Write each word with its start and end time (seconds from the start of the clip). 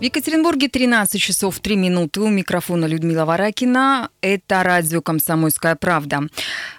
В 0.00 0.02
Екатеринбурге 0.02 0.68
13 0.68 1.20
часов 1.20 1.60
3 1.60 1.76
минуты. 1.76 2.22
У 2.22 2.28
микрофона 2.30 2.86
Людмила 2.86 3.26
Варакина. 3.26 4.08
Это 4.22 4.62
радио 4.62 5.02
«Комсомольская 5.02 5.76
правда». 5.76 6.22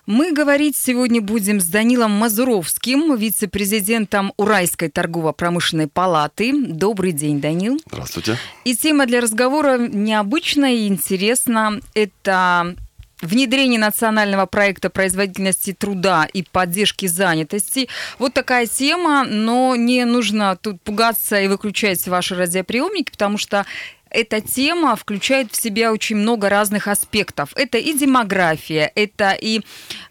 Мы 0.08 0.33
говорить 0.33 0.76
сегодня 0.76 1.21
будем 1.21 1.62
с 1.62 1.65
Данилом 1.65 2.10
Мазуровским, 2.13 3.15
вице-президентом 3.15 4.34
Уральской 4.38 4.89
торгово-промышленной 4.89 5.85
палаты. 5.85 6.52
Добрый 6.52 7.12
день, 7.12 7.39
Данил. 7.39 7.79
Здравствуйте. 7.85 8.38
И 8.63 8.76
тема 8.76 9.06
для 9.06 9.22
разговора 9.22 9.78
необычная 9.78 10.74
и 10.74 10.88
интересна. 10.88 11.79
Это 11.94 12.76
внедрение 13.22 13.79
национального 13.79 14.46
проекта 14.46 14.90
производительности 14.90 15.74
труда 15.74 16.27
и 16.31 16.43
поддержки 16.43 17.05
занятости. 17.05 17.88
Вот 18.20 18.34
такая 18.34 18.67
тема, 18.67 19.23
но 19.23 19.75
не 19.75 20.05
нужно 20.05 20.55
тут 20.55 20.81
пугаться 20.81 21.39
и 21.39 21.47
выключать 21.47 22.07
ваши 22.07 22.35
радиоприемники, 22.35 23.11
потому 23.11 23.38
что 23.38 23.66
эта 24.11 24.41
тема 24.41 24.95
включает 24.95 25.51
в 25.51 25.61
себя 25.61 25.91
очень 25.91 26.17
много 26.17 26.49
разных 26.49 26.88
аспектов. 26.88 27.52
Это 27.55 27.77
и 27.77 27.93
демография, 27.93 28.91
это 28.95 29.31
и 29.31 29.61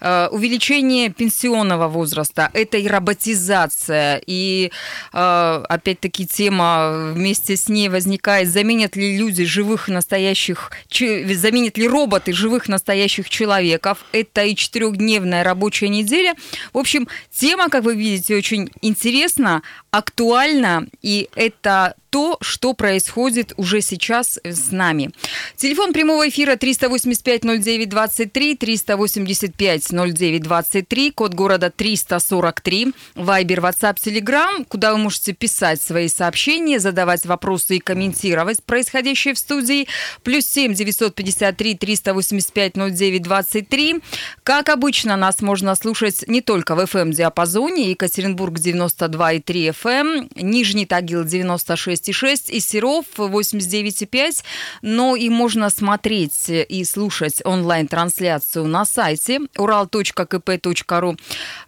э, 0.00 0.28
увеличение 0.28 1.10
пенсионного 1.10 1.88
возраста, 1.88 2.50
это 2.52 2.78
и 2.78 2.88
роботизация, 2.88 4.20
и 4.27 4.72
э, 5.12 5.64
опять-таки 5.68 6.27
тема 6.27 7.12
вместе 7.14 7.56
с 7.56 7.68
ней 7.68 7.88
возникает, 7.88 8.48
заменят 8.48 8.96
ли 8.96 9.16
люди 9.16 9.44
живых 9.44 9.88
настоящих, 9.88 10.72
заменят 10.91 11.78
ли 11.78 11.88
роботы 11.88 12.32
живых 12.32 12.69
настоящих 12.69 13.28
человеков. 13.28 14.05
Это 14.12 14.42
и 14.44 14.55
четырехдневная 14.55 15.44
рабочая 15.44 15.88
неделя. 15.88 16.34
В 16.72 16.78
общем, 16.78 17.08
тема, 17.30 17.69
как 17.69 17.84
вы 17.84 17.94
видите, 17.94 18.36
очень 18.36 18.70
интересна, 18.80 19.62
актуальна, 19.91 20.86
и 21.03 21.28
это 21.34 21.94
то, 22.11 22.36
что 22.41 22.75
происходит 22.75 23.55
уже 23.56 23.80
сейчас 23.80 24.41
с 24.42 24.72
нами. 24.72 25.12
Телефон 25.56 25.92
прямого 25.92 26.28
эфира 26.28 26.56
385-09-23, 26.56 28.58
385-09-23, 28.58 31.12
код 31.12 31.34
города 31.34 31.70
343, 31.70 32.92
Вайбер, 33.14 33.61
WhatsApp, 33.61 33.94
Telegram, 33.97 34.64
куда 34.69 34.92
вы 34.92 34.98
можете 34.98 35.33
писать 35.33 35.81
свои 35.81 36.08
сообщения, 36.08 36.81
задавать 36.81 37.25
вопросы 37.25 37.77
и 37.77 37.81
комментировать 37.81 38.64
происходящее 38.64 39.34
в 39.34 39.38
студии. 39.38 39.86
Плюс 40.25 40.47
7 40.47 40.75
953 40.75 41.77
385 41.77 42.75
09 42.75 43.22
23. 43.22 44.00
Как 44.42 44.69
обычно, 44.69 45.16
нас 45.16 45.41
можно 45.41 45.77
слушать 45.77 46.25
не 46.27 46.41
только 46.41 46.75
в 46.75 46.81
FM-диапазоне, 46.81 47.91
Екатеринбург 47.91 48.58
92,3 48.58 49.70
FM, 49.70 50.28
Нижний 50.42 50.86
Тагил 50.86 51.22
96 51.25 52.00
96,6 52.01 52.51
и 52.51 52.61
Серов 52.61 53.06
89,5. 53.17 54.45
Но 54.83 55.17
и 55.17 55.29
можно 55.29 55.70
смотреть 55.70 56.48
и 56.48 56.84
слушать 56.84 57.41
онлайн-трансляцию 57.45 58.67
на 58.67 58.84
сайте 58.84 59.41
ural.kp.ru, 59.56 61.19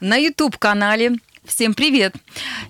на 0.00 0.16
YouTube-канале 0.16 1.18
Всем 1.44 1.74
привет! 1.74 2.14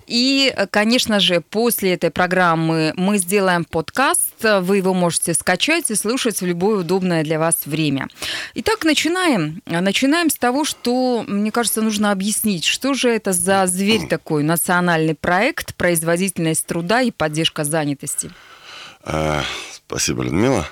И, 0.07 0.51
конечно 0.71 1.19
же, 1.19 1.41
после 1.41 1.93
этой 1.93 2.09
программы 2.09 2.91
мы 2.95 3.19
сделаем 3.19 3.65
подкаст. 3.65 4.33
Вы 4.41 4.77
его 4.77 4.95
можете 4.95 5.35
скачать 5.35 5.91
и 5.91 5.95
слушать 5.95 6.41
в 6.41 6.45
любое 6.45 6.79
удобное 6.79 7.23
для 7.23 7.37
вас 7.37 7.67
время. 7.67 8.07
Итак, 8.55 8.83
начинаем. 8.83 9.61
Начинаем 9.67 10.31
с 10.31 10.35
того, 10.35 10.65
что, 10.65 11.23
мне 11.27 11.51
кажется, 11.51 11.83
нужно 11.83 12.11
объяснить, 12.11 12.65
что 12.65 12.95
же 12.95 13.09
это 13.09 13.31
за 13.31 13.67
зверь 13.67 14.07
такой, 14.07 14.41
национальный 14.41 15.13
проект, 15.13 15.75
производительность 15.75 16.65
труда 16.65 17.03
и 17.03 17.11
поддержка 17.11 17.65
занятости. 17.65 18.31
А, 19.03 19.43
спасибо, 19.71 20.23
Людмила. 20.23 20.67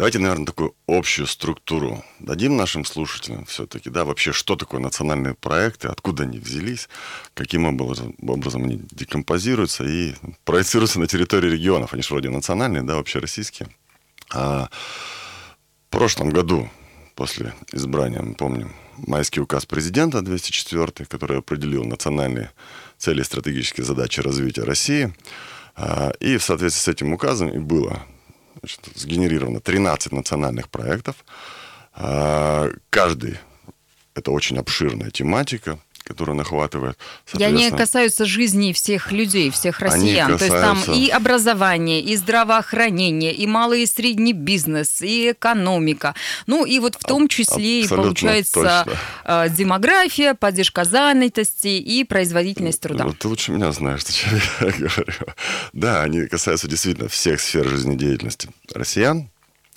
Давайте, 0.00 0.18
наверное, 0.18 0.46
такую 0.46 0.74
общую 0.86 1.26
структуру 1.26 2.02
дадим 2.20 2.56
нашим 2.56 2.86
слушателям 2.86 3.44
все-таки, 3.44 3.90
да, 3.90 4.06
вообще, 4.06 4.32
что 4.32 4.56
такое 4.56 4.80
национальные 4.80 5.34
проекты, 5.34 5.88
откуда 5.88 6.22
они 6.22 6.38
взялись, 6.38 6.88
каким 7.34 7.66
образом, 7.66 8.14
они 8.64 8.80
декомпозируются 8.92 9.84
и 9.84 10.14
проецируются 10.46 11.00
на 11.00 11.06
территории 11.06 11.50
регионов. 11.50 11.92
Они 11.92 12.02
же 12.02 12.14
вроде 12.14 12.30
национальные, 12.30 12.82
да, 12.82 12.94
вообще 12.94 13.18
российские. 13.18 13.68
А 14.32 14.70
в 14.70 15.90
прошлом 15.90 16.30
году, 16.30 16.70
после 17.14 17.52
избрания, 17.70 18.22
мы 18.22 18.32
помним, 18.32 18.72
майский 18.96 19.40
указ 19.42 19.66
президента 19.66 20.22
204, 20.22 21.04
который 21.08 21.40
определил 21.40 21.84
национальные 21.84 22.52
цели 22.96 23.20
и 23.20 23.24
стратегические 23.24 23.84
задачи 23.84 24.20
развития 24.20 24.62
России. 24.62 25.12
А, 25.76 26.12
и 26.20 26.38
в 26.38 26.42
соответствии 26.42 26.84
с 26.84 26.88
этим 26.88 27.12
указом 27.12 27.50
и 27.50 27.58
было 27.58 28.02
значит, 28.60 28.80
сгенерировано 28.94 29.60
13 29.60 30.12
национальных 30.12 30.68
проектов. 30.68 31.16
А, 31.94 32.70
каждый 32.90 33.38
это 34.14 34.30
очень 34.30 34.58
обширная 34.58 35.10
тематика, 35.10 35.78
которую 36.10 36.34
он 36.34 36.40
охватывает. 36.40 36.98
И 37.38 37.44
они 37.44 37.70
касаются 37.70 38.24
жизни 38.24 38.72
всех 38.72 39.12
людей, 39.12 39.50
всех 39.50 39.78
россиян. 39.78 40.32
Касаются... 40.32 40.60
То 40.60 40.74
есть 40.74 40.86
там 40.86 40.94
и 40.96 41.08
образование, 41.08 42.00
и 42.00 42.16
здравоохранение, 42.16 43.32
и 43.32 43.46
малый 43.46 43.84
и 43.84 43.86
средний 43.86 44.32
бизнес, 44.32 45.02
и 45.02 45.30
экономика. 45.30 46.16
Ну 46.46 46.64
и 46.64 46.80
вот 46.80 46.96
в 46.96 47.04
том 47.04 47.28
числе 47.28 47.82
и 47.82 47.88
получается 47.88 48.82
точно. 48.84 48.98
А, 49.24 49.48
демография, 49.48 50.34
поддержка 50.34 50.84
занятости 50.84 51.68
и 51.68 52.02
производительность 52.02 52.80
труда. 52.80 53.04
Ну, 53.04 53.12
ты 53.12 53.28
лучше 53.28 53.52
меня 53.52 53.70
знаешь, 53.70 54.00
что 54.00 54.12
я 54.66 54.72
говорю. 54.72 55.26
Да, 55.72 56.02
они 56.02 56.26
касаются 56.26 56.66
действительно 56.66 57.08
всех 57.08 57.40
сфер 57.40 57.68
жизнедеятельности 57.68 58.48
россиян, 58.74 59.30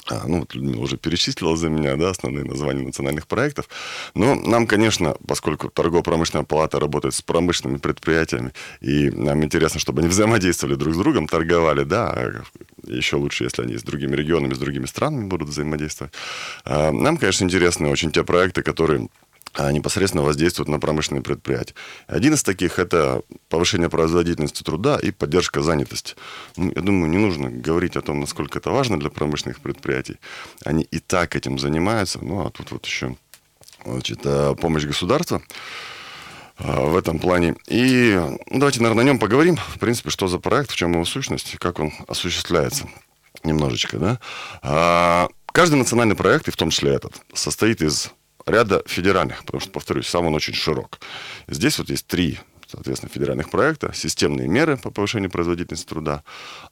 ну, 0.10 0.40
вот 0.40 0.54
Людмила 0.54 0.82
уже 0.82 0.98
перечислила 0.98 1.56
за 1.56 1.70
меня, 1.70 1.96
да, 1.96 2.10
основные 2.10 2.44
названия 2.44 2.84
национальных 2.84 3.28
проектов. 3.28 3.70
Но 4.16 4.36
нам, 4.36 4.68
конечно, 4.68 5.16
поскольку 5.28 5.70
торгово-промышленная 5.70 6.46
палата 6.46 6.80
работает 6.80 7.14
с 7.14 7.22
промышленными 7.22 7.78
предприятиями, 7.78 8.52
и 8.82 9.10
нам 9.10 9.44
интересно, 9.44 9.80
чтобы 9.80 10.02
они 10.02 10.10
взаимодействовали 10.10 10.76
друг 10.76 10.94
с 10.94 10.98
другом, 10.98 11.28
торговали, 11.28 11.84
да, 11.84 12.10
а 12.10 12.44
еще 12.88 13.16
лучше, 13.16 13.46
если 13.46 13.64
они 13.64 13.78
с 13.78 13.84
другими 13.84 14.16
регионами, 14.16 14.54
с 14.54 14.60
другими 14.60 14.86
странами 14.86 15.26
будут 15.26 15.50
взаимодействовать. 15.50 16.14
А, 16.66 16.92
нам, 16.92 17.18
конечно, 17.18 17.46
интересны 17.46 17.90
очень 17.90 18.12
те 18.12 18.24
проекты, 18.24 18.62
которые 18.62 19.08
а, 19.32 19.33
непосредственно 19.58 20.24
воздействуют 20.24 20.70
на 20.70 20.80
промышленные 20.80 21.22
предприятия. 21.22 21.76
Один 22.08 22.34
из 22.34 22.44
таких– 22.44 22.80
это 22.80 23.22
повышение 23.50 23.90
производительности 23.90 24.64
труда 24.64 24.98
и 24.98 25.12
поддержка 25.12 25.62
занятости. 25.62 26.16
Ну, 26.58 26.72
я 26.76 26.82
думаю, 26.82 27.10
не 27.10 27.18
нужно 27.18 27.50
говорить 27.50 27.96
о 27.96 28.02
том, 28.02 28.20
насколько 28.20 28.60
это 28.60 28.72
важно 28.72 29.00
для 29.00 29.10
промышленных 29.10 29.60
предприятий. 29.60 30.18
Они 30.66 30.84
и 30.84 31.00
так 31.00 31.36
этим 31.36 31.60
занимаются. 31.60 32.20
Ну, 32.22 32.46
а 32.46 32.50
тут 32.50 32.72
вот 32.72 32.86
еще 32.86 33.16
значит, 33.86 34.22
э, 34.24 34.56
помощь 34.60 34.86
государства 34.86 35.42
э, 36.60 36.86
в 36.88 36.96
этом 36.96 37.20
плане. 37.20 37.56
И 37.68 38.20
ну, 38.50 38.60
давайте, 38.60 38.82
наверное, 38.82 39.04
о 39.04 39.06
нем 39.06 39.20
поговорим. 39.20 39.58
В 39.58 39.80
принципе, 39.80 40.10
что 40.10 40.28
за 40.28 40.40
проект, 40.40 40.72
в 40.72 40.76
чем 40.76 40.94
его 40.94 41.06
сущность, 41.06 41.58
как 41.60 41.80
он 41.80 41.92
осуществляется. 42.08 42.88
Немножечко, 43.44 43.98
да. 43.98 44.20
А, 44.62 45.28
каждый 45.52 45.76
национальный 45.76 46.16
проект, 46.16 46.48
и 46.48 46.52
в 46.52 46.56
том 46.56 46.70
числе 46.70 46.94
этот, 46.94 47.22
состоит 47.34 47.82
из 47.82 48.12
ряда 48.46 48.84
федеральных, 48.86 49.44
потому 49.46 49.62
что, 49.62 49.72
повторюсь, 49.72 50.08
сам 50.08 50.26
он 50.26 50.36
очень 50.36 50.54
широк. 50.54 51.00
Здесь 51.48 51.78
вот 51.80 51.90
есть 51.90 52.08
три 52.08 52.40
соответственно, 52.74 53.12
федеральных 53.14 53.52
проекта, 53.52 53.94
системные 53.94 54.48
меры 54.48 54.78
по 54.78 54.90
повышению 54.90 55.30
производительности 55.30 55.88
труда, 55.88 56.24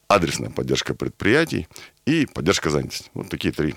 адресная 0.07 0.49
поддержка 0.49 0.95
предприятий 0.95 1.67
и 2.05 2.25
поддержка 2.25 2.71
занятости. 2.71 3.11
Вот 3.13 3.29
такие 3.29 3.53
три 3.53 3.75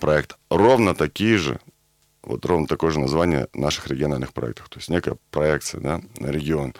проекта. 0.00 0.36
Ровно 0.50 0.94
такие 0.94 1.36
же, 1.36 1.58
вот 2.22 2.44
ровно 2.46 2.68
такое 2.68 2.92
же 2.92 3.00
название 3.00 3.48
наших 3.54 3.88
региональных 3.88 4.32
проектов. 4.32 4.68
То 4.68 4.78
есть 4.78 4.88
некая 4.88 5.16
проекция 5.30 5.80
да, 5.80 6.00
на 6.18 6.28
регион. 6.28 6.74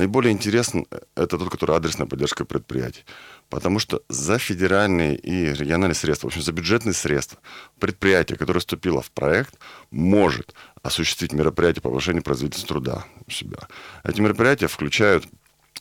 Наиболее 0.00 0.32
интересен 0.32 0.86
это 1.14 1.36
тот, 1.36 1.50
который 1.50 1.76
адресная 1.76 2.06
поддержка 2.06 2.46
предприятий. 2.46 3.04
Потому 3.50 3.78
что 3.78 4.02
за 4.08 4.38
федеральные 4.38 5.14
и 5.14 5.52
региональные 5.52 5.94
средства, 5.94 6.26
в 6.26 6.30
общем, 6.30 6.40
за 6.40 6.52
бюджетные 6.52 6.94
средства, 6.94 7.38
предприятие, 7.78 8.38
которое 8.38 8.60
вступило 8.60 9.02
в 9.02 9.10
проект, 9.10 9.58
может 9.90 10.54
осуществить 10.82 11.34
мероприятия 11.34 11.82
по 11.82 11.90
повышению 11.90 12.22
производительности 12.22 12.66
труда 12.66 13.04
у 13.26 13.30
себя. 13.30 13.58
Эти 14.02 14.22
мероприятия 14.22 14.68
включают, 14.68 15.26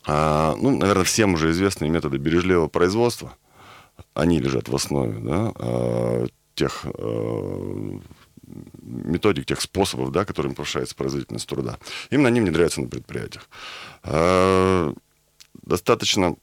а, 0.05 0.53
ну, 0.57 0.77
наверное, 0.77 1.05
всем 1.05 1.35
уже 1.35 1.51
известные 1.51 1.89
методы 1.89 2.17
бережливого 2.17 2.67
производства. 2.67 3.37
Они 4.15 4.37
лежат 4.41 4.67
в 4.67 4.75
основе 4.75 5.17
да, 5.21 5.53
а, 5.55 6.25
тех 6.55 6.81
а, 6.83 7.99
методик, 8.81 9.45
тех 9.45 9.61
способов, 9.61 10.11
да, 10.11 10.25
которыми 10.25 10.53
повышается 10.53 10.95
производительность 10.95 11.47
труда. 11.47 11.77
Именно 12.09 12.27
они 12.29 12.41
внедряются 12.41 12.81
на 12.81 12.87
предприятиях. 12.87 13.47
Достаточно 15.63 16.35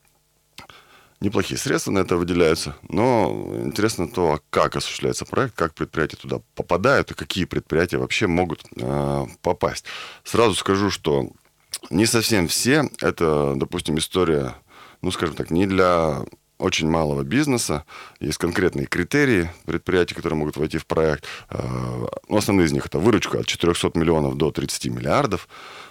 неплохие 1.20 1.58
средства 1.58 1.90
на 1.90 2.00
это 2.00 2.16
выделяются, 2.16 2.76
но 2.88 3.54
интересно 3.64 4.06
то, 4.06 4.34
а 4.34 4.40
как 4.50 4.76
осуществляется 4.76 5.24
проект, 5.24 5.54
как 5.54 5.74
предприятия 5.74 6.16
туда 6.16 6.40
попадают 6.54 7.10
и 7.10 7.14
какие 7.14 7.46
предприятия 7.46 7.96
вообще 7.96 8.26
могут 8.26 8.64
э, 8.76 9.26
попасть. 9.40 9.86
Сразу 10.24 10.54
скажу, 10.54 10.90
что 10.90 11.30
Не 11.90 12.06
совсем 12.06 12.48
все. 12.48 12.90
Это, 13.00 13.54
допустим, 13.56 13.98
история, 13.98 14.54
ну, 15.02 15.10
скажем 15.10 15.36
так, 15.36 15.50
не 15.50 15.66
для 15.66 16.24
очень 16.58 16.88
малого 16.88 17.22
бизнеса. 17.22 17.84
Есть 18.20 18.38
конкретные 18.38 18.86
критерии 18.86 19.50
предприятий, 19.64 20.14
которые 20.14 20.38
могут 20.38 20.56
войти 20.56 20.78
в 20.78 20.86
проект. 20.86 21.24
Э, 21.50 22.06
ну, 22.28 22.36
основные 22.36 22.66
из 22.66 22.72
них 22.72 22.86
это 22.86 22.98
выручка 22.98 23.40
от 23.40 23.46
400 23.46 23.92
миллионов 23.94 24.36
до 24.36 24.50
30 24.50 24.86
миллиардов. 24.86 25.48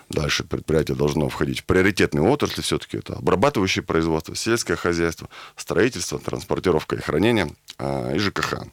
Дальше 0.10 0.44
предприятие 0.44 0.96
должно 0.96 1.30
входить 1.30 1.62
в 1.62 1.66
приоритетные 1.66 2.24
отрасли. 2.24 2.62
Все-таки 2.62 2.98
это 2.98 3.14
обрабатывающее 3.14 3.84
производство, 3.84 4.36
сельское 4.36 4.76
хозяйство, 4.76 5.30
строительство, 5.56 6.20
транспортировка 6.20 6.96
и 6.96 7.02
хранение 7.02 7.52
э, 7.78 8.16
и 8.16 8.20
ЖКХ. 8.20 8.66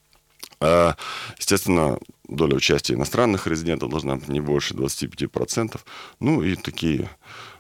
А, 0.65 0.97
естественно, 1.39 1.99
доля 2.29 2.55
участия 2.55 2.95
иностранных 2.95 3.47
резидентов 3.47 3.91
должна 3.91 4.17
быть 4.17 4.29
не 4.29 4.41
больше 4.41 4.75
25%. 4.75 5.81
Ну 6.21 6.43
и 6.43 6.55
такие 6.55 7.11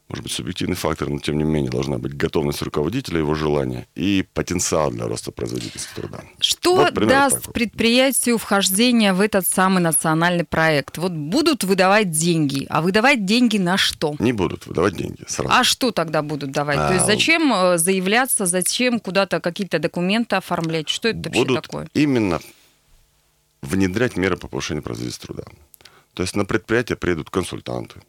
может 0.09 0.25
быть, 0.25 0.33
субъективный 0.33 0.77
фактор, 0.77 1.09
но 1.09 1.19
тем 1.19 1.39
не 1.39 1.45
менее 1.45 1.71
должна 1.71 1.97
быть 1.97 2.15
готовность 2.15 2.61
руководителя, 2.61 3.19
его 3.19 3.35
желание 3.35 3.87
и 3.95 4.27
потенциал 4.35 4.91
для 4.91 5.07
роста 5.07 5.33
производительности 5.33 5.89
труда. 5.95 6.21
Что 6.39 6.77
вот, 6.77 6.93
даст 6.93 7.45
так. 7.45 7.55
предприятию 7.55 8.37
вхождение 8.37 9.15
в 9.15 9.23
этот 9.23 9.47
самый 9.47 9.83
национальный 9.83 10.45
проект? 10.45 10.99
Вот 10.99 11.13
будут 11.13 11.65
выдавать 11.65 12.11
деньги, 12.11 12.67
а 12.69 12.83
выдавать 12.83 13.25
деньги 13.25 13.57
на 13.57 13.79
что? 13.79 14.15
Не 14.19 14.33
будут 14.33 14.67
выдавать 14.67 14.97
деньги 14.97 15.25
сразу. 15.29 15.51
А 15.51 15.65
что 15.65 15.93
тогда 15.93 16.21
будут 16.21 16.51
давать? 16.51 16.77
А, 16.79 16.89
То 16.89 16.95
есть 16.95 17.05
а, 17.05 17.07
зачем 17.07 17.53
э, 17.53 17.79
заявляться, 17.79 18.45
зачем 18.45 19.01
куда-то 19.01 19.41
какие-то 19.41 19.79
документы 19.79 20.37
оформлять? 20.37 20.91
Что 20.91 21.09
это 21.09 21.21
вообще 21.25 21.41
будут 21.41 21.63
такое? 21.63 21.89
именно 21.95 22.41
внедрять 23.63 24.17
меры 24.17 24.37
по 24.37 24.49
повышению 24.49 24.83
производительности 24.83 25.27
труда. 25.27 25.45
То 26.15 26.23
есть 26.23 26.37
на 26.37 26.45
предприятие 26.45 26.97
приедут 26.97 27.31
консультанты, 27.31 28.03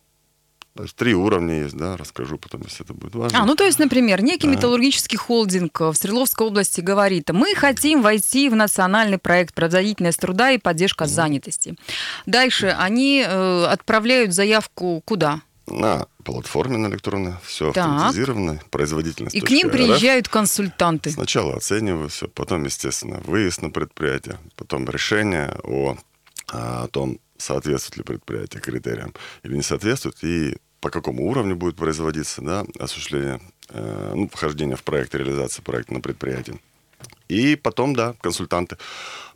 есть 0.81 0.95
три 0.95 1.13
уровня 1.13 1.61
есть, 1.61 1.77
да, 1.77 1.97
расскажу 1.97 2.39
потом, 2.39 2.61
если 2.61 2.83
это 2.83 2.95
будет 2.95 3.13
важно. 3.13 3.39
А, 3.39 3.45
ну 3.45 3.55
то 3.55 3.63
есть, 3.63 3.77
например, 3.77 4.23
некий 4.23 4.47
да. 4.47 4.53
металлургический 4.53 5.17
холдинг 5.17 5.79
в 5.79 5.93
Свердловской 5.93 6.47
области 6.47 6.81
говорит, 6.81 7.29
мы 7.31 7.53
хотим 7.53 8.01
войти 8.01 8.49
в 8.49 8.55
национальный 8.55 9.19
проект 9.19 9.53
«Производительность 9.53 10.19
труда 10.19 10.51
и 10.51 10.57
поддержка 10.57 11.03
mm. 11.03 11.07
занятости». 11.07 11.75
Дальше 12.25 12.75
они 12.77 13.23
э, 13.25 13.65
отправляют 13.65 14.33
заявку 14.33 15.01
куда? 15.05 15.41
На 15.67 16.07
платформе 16.23 16.77
на 16.77 16.87
электронной, 16.87 17.35
все 17.43 17.71
так. 17.71 17.85
автоматизировано, 17.85 18.59
производительность. 18.69 19.35
И 19.35 19.41
к 19.41 19.49
ним 19.49 19.69
приезжают 19.69 20.27
консультанты. 20.27 21.11
Сначала 21.11 21.55
оцениваю 21.55 22.09
все, 22.09 22.27
потом, 22.27 22.63
естественно, 22.63 23.21
выезд 23.25 23.61
на 23.61 23.69
предприятие, 23.69 24.39
потом 24.55 24.89
решение 24.89 25.55
о, 25.63 25.97
о 26.47 26.87
том, 26.87 27.19
соответствует 27.43 27.97
ли 27.97 28.03
предприятие 28.03 28.61
критериям 28.61 29.13
или 29.43 29.55
не 29.55 29.61
соответствует, 29.61 30.23
и 30.23 30.57
по 30.79 30.89
какому 30.89 31.29
уровню 31.29 31.55
будет 31.55 31.75
производиться 31.75 32.41
да, 32.41 32.65
осуществление, 32.79 33.39
э, 33.69 34.13
ну, 34.15 34.29
вхождение 34.29 34.75
в 34.75 34.83
проект, 34.83 35.15
реализация 35.15 35.63
проекта 35.63 35.93
на 35.93 36.01
предприятии. 36.01 36.59
И 37.29 37.55
потом, 37.55 37.95
да, 37.95 38.15
консультанты. 38.21 38.77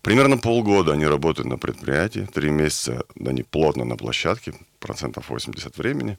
Примерно 0.01 0.37
полгода 0.37 0.93
они 0.93 1.05
работают 1.05 1.47
на 1.47 1.57
предприятии, 1.57 2.27
три 2.33 2.49
месяца 2.49 3.03
они 3.25 3.43
плотно 3.43 3.85
на 3.85 3.95
площадке, 3.95 4.53
процентов 4.79 5.29
80 5.29 5.77
времени, 5.77 6.17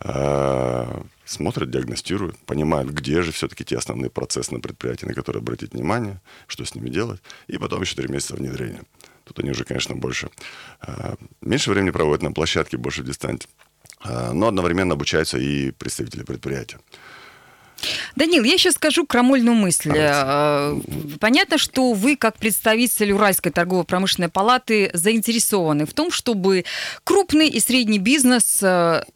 э, 0.00 1.02
смотрят, 1.24 1.70
диагностируют, 1.70 2.38
понимают, 2.38 2.90
где 2.90 3.22
же 3.22 3.32
все-таки 3.32 3.64
те 3.64 3.76
основные 3.76 4.10
процессы 4.10 4.52
на 4.52 4.60
предприятии, 4.60 5.06
на 5.06 5.14
которые 5.14 5.40
обратить 5.40 5.72
внимание, 5.72 6.20
что 6.46 6.64
с 6.64 6.74
ними 6.74 6.88
делать, 6.88 7.20
и 7.46 7.58
потом 7.58 7.82
еще 7.82 7.96
три 7.96 8.08
месяца 8.08 8.34
внедрения. 8.34 8.82
Тут 9.24 9.38
они 9.38 9.50
уже, 9.50 9.64
конечно, 9.64 9.94
больше, 9.94 10.30
э, 10.86 11.14
меньше 11.40 11.70
времени 11.70 11.90
проводят 11.90 12.22
на 12.22 12.32
площадке, 12.32 12.76
больше 12.76 13.02
в 13.02 13.06
дистанте. 13.06 13.46
Э, 14.04 14.32
но 14.32 14.48
одновременно 14.48 14.94
обучаются 14.94 15.38
и 15.38 15.70
представители 15.70 16.24
предприятия. 16.24 16.78
Данил, 18.14 18.44
я 18.44 18.58
сейчас 18.58 18.74
скажу 18.74 19.04
крамольную 19.06 19.56
мысль. 19.56 19.90
Давайте. 19.90 20.12
Э, 20.14 21.18
понятно, 21.18 21.58
что 21.58 21.92
вы, 21.94 22.16
как 22.16 22.36
представитель 22.36 23.10
Уральской 23.10 23.50
торгово-промышленной 23.50 24.28
палаты, 24.28 24.90
заинтересованы 24.92 25.84
в 25.84 25.92
том, 25.92 26.12
чтобы 26.12 26.64
крупный 27.02 27.48
и 27.48 27.58
средний 27.58 27.98
бизнес 27.98 28.62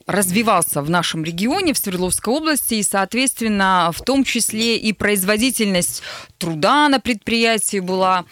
развивался 0.06 0.82
в 0.82 0.91
нашем 0.91 1.23
регионе, 1.23 1.75
в 1.75 1.79
Свердловской 1.79 2.35
области, 2.35 2.75
и, 2.75 2.82
соответственно, 2.82 3.93
в 3.94 4.03
том 4.03 4.25
числе 4.25 4.76
и 4.76 4.93
производительность 4.93 6.03
труда 6.38 6.88
на 6.88 6.99
предприятии 6.99 7.79
была 7.79 8.25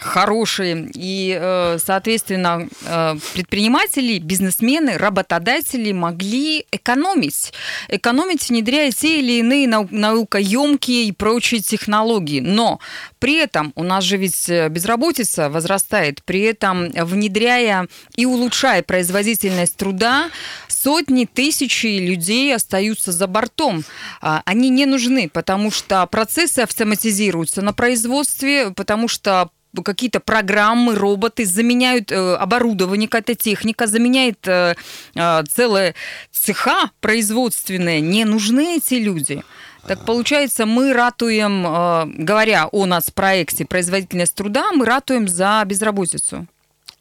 хорошие. 0.00 0.90
И, 0.94 1.36
э, 1.38 1.78
соответственно, 1.84 2.68
э, 2.84 3.16
предприниматели, 3.34 4.18
бизнесмены, 4.18 4.96
работодатели 4.96 5.92
могли 5.92 6.66
экономить. 6.70 7.52
Экономить, 7.88 8.48
внедряя 8.48 8.90
те 8.90 9.20
или 9.20 9.38
иные 9.38 9.68
наукоемкие 9.68 11.04
и 11.04 11.12
прочие 11.12 11.60
технологии. 11.60 12.40
Но 12.40 12.80
при 13.18 13.36
этом 13.36 13.72
у 13.76 13.82
нас 13.82 14.04
же 14.04 14.16
ведь 14.16 14.48
э, 14.48 14.68
безработица 14.68 15.50
возрастает. 15.50 16.22
При 16.24 16.42
этом, 16.42 16.90
внедряя 16.90 17.88
и 18.16 18.26
улучшая 18.26 18.82
производительность 18.82 19.76
труда, 19.76 20.30
сотни, 20.68 21.24
тысячи 21.24 21.86
людей 21.86 22.54
остаются 22.54 23.12
за 23.12 23.26
бортом. 23.26 23.84
А, 24.20 24.42
они 24.44 24.70
не 24.70 24.86
нужны, 24.86 25.28
потому 25.28 25.70
что 25.70 26.06
процессы 26.06 26.60
автоматизируются 26.60 27.62
на 27.62 27.72
производстве, 27.72 28.70
потому 28.70 29.08
что 29.08 29.50
какие-то 29.84 30.20
программы, 30.20 30.94
роботы 30.94 31.44
заменяют 31.44 32.10
э, 32.12 32.34
оборудование, 32.34 33.08
какая-то 33.08 33.34
техника, 33.34 33.86
заменяет 33.86 34.46
э, 34.48 34.74
э, 35.14 35.44
целые 35.44 35.94
цеха 36.30 36.90
производственные. 37.00 38.00
Не 38.00 38.24
нужны 38.24 38.76
эти 38.76 38.94
люди. 38.94 39.42
Так 39.86 40.04
получается, 40.04 40.66
мы 40.66 40.92
ратуем, 40.92 41.66
э, 41.66 42.24
говоря 42.24 42.68
о 42.72 42.86
нас 42.86 43.10
проекте 43.10 43.64
производительность 43.64 44.34
труда, 44.34 44.72
мы 44.72 44.84
ратуем 44.84 45.28
за 45.28 45.62
безработицу. 45.66 46.46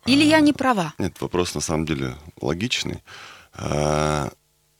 Или 0.05 0.23
я 0.23 0.39
не 0.39 0.53
права? 0.53 0.93
Нет, 0.97 1.19
вопрос 1.19 1.53
на 1.53 1.61
самом 1.61 1.85
деле 1.85 2.15
логичный. 2.39 3.03
А, 3.53 4.29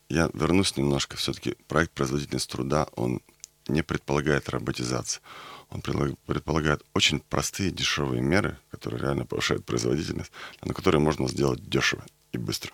я 0.10 0.30
вернусь 0.34 0.78
немножко. 0.78 1.18
Все-таки 1.18 1.56
проект 1.68 1.92
производительность 1.92 2.50
труда, 2.50 2.88
он 2.96 3.22
не 3.68 3.82
предполагает 3.82 4.48
роботизацию 4.48 5.22
он 5.70 5.82
предполагает 6.26 6.84
очень 6.94 7.20
простые 7.20 7.72
дешевые 7.72 8.22
меры, 8.22 8.58
которые 8.72 9.02
реально 9.02 9.26
повышают 9.26 9.66
производительность, 9.66 10.32
но 10.64 10.74
которые 10.74 11.02
можно 11.02 11.28
сделать 11.28 11.68
дешево 11.70 12.04
и 12.32 12.38
быстро. 12.38 12.72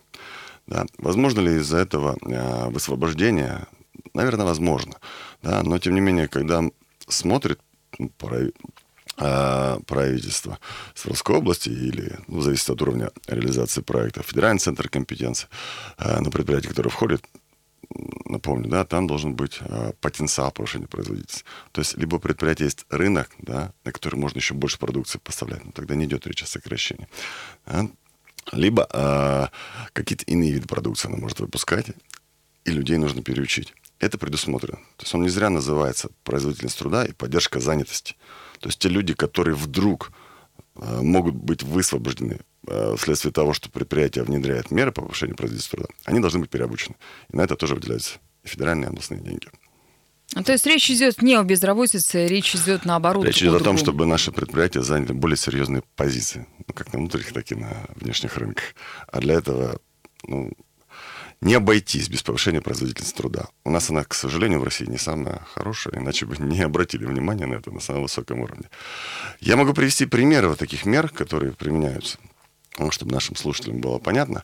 Да. 0.68 0.86
Возможно 0.98 1.42
ли 1.42 1.56
из-за 1.58 1.78
этого 1.78 2.18
э, 2.22 2.70
высвобождение? 2.70 3.66
Наверное, 4.14 4.46
возможно. 4.46 4.96
Да, 5.42 5.64
но 5.64 5.78
тем 5.80 5.96
не 5.96 6.02
менее, 6.02 6.28
когда 6.28 6.64
смотрит 7.08 7.60
ну, 8.00 8.12
э, 9.18 9.80
правительство 9.86 10.60
Свердловской 10.96 11.36
области 11.36 11.70
или, 11.70 12.18
ну, 12.28 12.42
зависит 12.42 12.70
от 12.70 12.82
уровня 12.82 13.12
реализации 13.28 13.82
проекта, 13.82 14.24
федеральный 14.24 14.60
центр 14.60 14.88
компетенции 14.88 15.48
э, 15.98 16.20
на 16.22 16.32
предприятие, 16.32 16.70
которое 16.70 16.90
входит, 16.90 17.24
напомню, 18.26 18.70
да, 18.70 18.86
там 18.86 19.08
должен 19.08 19.36
быть 19.36 19.60
э, 19.62 19.94
потенциал 20.02 20.52
повышения 20.52 20.88
производительности. 20.88 21.44
То 21.72 21.82
есть 21.82 21.98
либо 21.98 22.16
у 22.16 22.20
предприятия 22.20 22.66
есть 22.66 22.86
рынок, 22.90 23.30
да, 23.40 23.74
на 23.84 23.92
который 23.92 24.16
можно 24.16 24.38
еще 24.40 24.54
больше 24.54 24.80
продукции 24.80 25.20
поставлять, 25.20 25.64
но 25.66 25.72
тогда 25.72 25.96
не 25.96 26.06
идет 26.06 26.28
речь 26.28 26.44
о 26.44 26.48
сокращении. 26.48 27.08
Да? 27.66 27.88
Либо 28.52 28.88
э, 28.92 29.48
какие-то 29.94 30.26
иные 30.26 30.52
виды 30.52 30.68
продукции 30.68 31.08
она 31.08 31.18
может 31.18 31.40
выпускать, 31.40 31.88
и 32.66 32.72
людей 32.72 32.98
нужно 32.98 33.22
переучить. 33.22 33.74
Это 34.00 34.18
предусмотрено. 34.18 34.78
То 34.98 35.04
есть 35.04 35.16
он 35.16 35.22
не 35.22 35.30
зря 35.30 35.50
называется 35.50 36.10
производительность 36.24 36.78
труда 36.78 37.06
и 37.06 37.14
поддержка 37.14 37.60
занятости. 37.60 38.16
То 38.60 38.70
есть 38.70 38.80
те 38.80 38.90
люди, 38.90 39.14
которые 39.14 39.56
вдруг 39.56 40.12
э, 40.76 41.02
могут 41.02 41.36
быть 41.36 41.64
высвобождены 41.64 42.40
вследствие 42.98 43.32
того, 43.32 43.54
что 43.54 43.70
предприятие 43.70 44.24
внедряет 44.24 44.72
меры 44.72 44.92
по 44.92 45.02
повышению 45.02 45.36
производительности 45.36 45.76
труда, 45.76 45.90
они 46.06 46.20
должны 46.20 46.40
быть 46.40 46.50
переобучены. 46.50 46.96
И 47.30 47.36
на 47.36 47.42
это 47.42 47.56
тоже 47.56 47.76
выделяются 47.76 48.20
федеральные, 48.44 48.86
и 48.86 48.90
областные 48.90 49.20
деньги. 49.20 49.48
А, 50.36 50.44
то 50.44 50.52
есть 50.52 50.66
речь 50.66 50.90
идет 50.90 51.22
не 51.22 51.36
о 51.36 51.44
безработице, 51.44 52.28
речь 52.28 52.56
идет 52.56 52.86
наоборот. 52.86 53.26
Речь 53.26 53.42
идет 53.42 53.62
о 53.62 53.64
том, 53.64 53.78
чтобы 53.78 54.06
наши 54.06 54.32
предприятия 54.32 54.82
заняли 54.82 55.12
более 55.12 55.38
серьезные 55.38 55.84
позиции, 55.96 56.48
ну, 56.68 56.74
как 56.74 56.92
на 56.94 57.00
внутренних, 57.00 57.34
так 57.34 57.52
и 57.52 57.56
на 57.56 57.86
внешних 57.96 58.38
рынках. 58.38 58.74
А 59.12 59.20
для 59.20 59.36
этого 59.36 59.80
ну, 60.26 60.52
не 61.42 61.54
обойтись 61.54 62.10
без 62.10 62.24
повышения 62.24 62.62
производительности 62.62 63.16
труда. 63.16 63.48
У 63.64 63.70
нас 63.70 63.90
она, 63.90 64.04
к 64.04 64.14
сожалению, 64.14 64.60
в 64.60 64.64
России 64.64 64.86
не 64.86 64.98
самая 64.98 65.46
хорошая, 65.54 66.00
иначе 66.00 66.26
бы 66.26 66.36
не 66.40 66.62
обратили 66.62 67.06
внимания 67.06 67.46
на 67.46 67.56
это 67.56 67.72
на 67.72 67.80
самом 67.80 68.04
высоком 68.04 68.40
уровне. 68.40 68.70
Я 69.40 69.56
могу 69.56 69.74
привести 69.74 70.06
примеры 70.06 70.48
вот 70.48 70.60
таких 70.60 70.86
мер, 70.86 71.10
которые 71.10 71.54
применяются 71.54 72.18
чтобы 72.92 73.14
нашим 73.14 73.36
слушателям 73.36 73.80
было 73.80 74.00
понятно. 74.00 74.44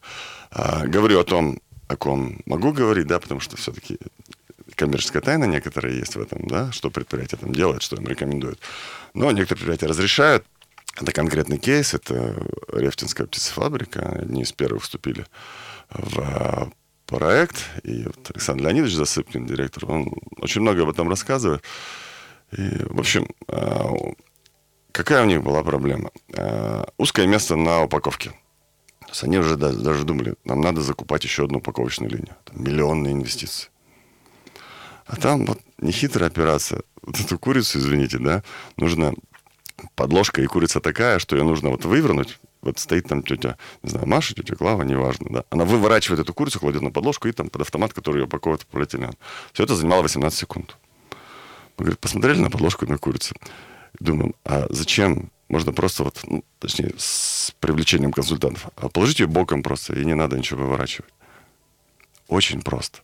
А, 0.52 0.86
говорю 0.86 1.20
о 1.20 1.24
том, 1.24 1.60
о 1.88 1.96
ком 1.96 2.40
могу 2.46 2.72
говорить, 2.72 3.08
да, 3.08 3.20
потому 3.20 3.40
что 3.40 3.58
все-таки 3.58 3.98
коммерческая 4.76 5.22
тайна 5.22 5.46
некоторая 5.46 5.94
есть 5.94 6.16
в 6.16 6.22
этом, 6.22 6.48
да, 6.48 6.72
что 6.72 6.90
предприятие 6.90 7.40
там 7.40 7.52
делает, 7.52 7.82
что 7.82 7.96
им 7.96 8.08
рекомендуют. 8.08 8.60
Но 9.14 9.32
некоторые 9.32 9.58
предприятия 9.58 9.88
разрешают. 9.88 10.46
Это 10.96 11.12
конкретный 11.12 11.58
кейс, 11.58 11.94
это 11.94 12.36
Рефтинская 12.74 13.28
птицефабрика, 13.28 14.20
одни 14.22 14.42
из 14.44 14.52
первых 14.52 14.84
вступили 14.84 15.26
в 15.90 16.72
проект, 17.06 17.66
и 17.84 18.04
вот 18.04 18.32
Александр 18.32 18.66
Леонидович 18.66 18.94
Засыпкин, 18.94 19.48
директор, 19.48 19.90
он 19.90 20.14
очень 20.38 20.62
много 20.62 20.84
об 20.84 20.90
этом 20.90 21.10
рассказывает. 21.10 21.64
И, 22.52 22.70
в 22.86 23.00
общем, 23.00 23.28
а, 23.48 23.92
какая 24.92 25.24
у 25.24 25.26
них 25.26 25.44
была 25.44 25.64
проблема? 25.64 26.12
А, 26.36 26.88
узкое 26.98 27.28
место 27.28 27.56
на 27.56 27.84
упаковке. 27.84 28.32
То 29.02 29.10
есть 29.10 29.24
они 29.24 29.40
уже 29.40 29.58
даже 29.58 30.04
думали, 30.04 30.36
нам 30.46 30.62
надо 30.62 30.82
закупать 30.82 31.24
еще 31.24 31.46
одну 31.46 31.58
упаковочную 31.58 32.12
линию. 32.12 32.36
Там 32.46 32.64
миллионные 32.64 33.14
инвестиции. 33.14 33.70
А 35.08 35.16
там 35.16 35.48
вот 35.48 35.60
нехитрая 35.80 36.30
операция. 36.30 36.84
Вот 37.02 37.20
эту 37.20 37.40
курицу, 37.40 37.80
извините, 37.80 38.20
да, 38.20 38.44
нужно 38.78 39.16
подложка 39.96 40.42
и 40.42 40.46
курица 40.46 40.80
такая, 40.80 41.18
что 41.18 41.36
ее 41.36 41.44
нужно 41.44 41.70
вот 41.70 41.86
вывернуть. 41.86 42.40
Вот 42.62 42.78
стоит 42.78 43.08
там 43.08 43.24
тетя, 43.24 43.58
не 43.84 43.90
знаю, 43.90 44.06
Маша, 44.06 44.36
тетя 44.36 44.56
Клава, 44.56 44.84
неважно, 44.84 45.28
да. 45.30 45.44
Она 45.50 45.66
выворачивает 45.66 46.20
эту 46.20 46.34
курицу, 46.34 46.60
кладет 46.60 46.82
на 46.82 46.92
подложку 46.92 47.28
и 47.28 47.32
там 47.32 47.50
под 47.50 47.62
автомат, 47.62 47.94
который 47.94 48.18
ее 48.18 48.26
упаковывает 48.26 48.64
в 48.64 48.68
полиэтилен. 48.68 49.14
Все 49.54 49.64
это 49.64 49.76
занимало 49.76 50.04
18 50.04 50.38
секунд. 50.38 50.78
Мы, 51.78 51.86
говорит, 51.86 52.00
посмотрели 52.00 52.40
на 52.40 52.50
подложку 52.50 52.86
и 52.86 52.90
на 52.90 52.98
курицу. 52.98 53.34
Думаем, 54.00 54.36
а 54.46 54.68
зачем? 54.70 55.32
Можно 55.48 55.74
просто 55.74 56.04
вот, 56.04 56.20
ну, 56.28 56.44
точнее, 56.60 56.94
с 56.98 57.54
привлечением 57.60 58.12
консультантов. 58.12 58.68
А 58.76 58.90
положить 58.90 59.20
ее 59.20 59.28
боком 59.28 59.64
просто, 59.64 59.94
и 59.94 60.06
не 60.06 60.14
надо 60.14 60.38
ничего 60.38 60.64
выворачивать. 60.64 61.12
Очень 62.28 62.62
просто. 62.62 63.00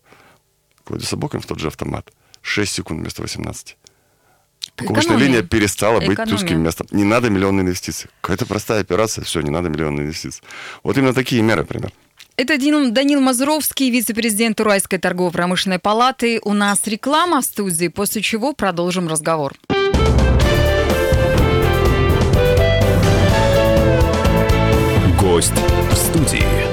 Кладется 0.83 1.17
боком 1.17 1.41
в 1.41 1.47
тот 1.47 1.59
же 1.59 1.67
автомат. 1.67 2.11
6 2.41 2.71
секунд 2.71 3.01
вместо 3.01 3.23
18. 3.23 3.75
Упаковочная 4.77 5.17
линия 5.17 5.41
перестала 5.41 5.99
быть 5.99 6.13
Экономия. 6.13 6.35
узким 6.35 6.61
местом. 6.61 6.87
Не 6.91 7.03
надо 7.03 7.29
миллионные 7.29 7.63
инвестиции. 7.63 8.09
Какая-то 8.21 8.45
простая 8.45 8.81
операция, 8.81 9.23
все, 9.23 9.41
не 9.41 9.49
надо 9.49 9.69
миллионные 9.69 10.05
инвестиции. 10.05 10.43
Вот 10.83 10.97
именно 10.97 11.13
такие 11.13 11.41
меры, 11.41 11.63
пример. 11.63 11.91
Это 12.37 12.57
Данил 12.57 13.21
Мазуровский, 13.21 13.89
вице-президент 13.89 14.59
Уральской 14.59 14.99
торгово-промышленной 14.99 15.79
палаты. 15.79 16.41
У 16.43 16.53
нас 16.53 16.85
реклама 16.85 17.41
в 17.41 17.45
студии, 17.45 17.87
после 17.87 18.21
чего 18.21 18.53
продолжим 18.53 19.07
разговор. 19.07 19.53
Гость 25.35 25.51
в 25.91 25.95
студии. 25.97 26.64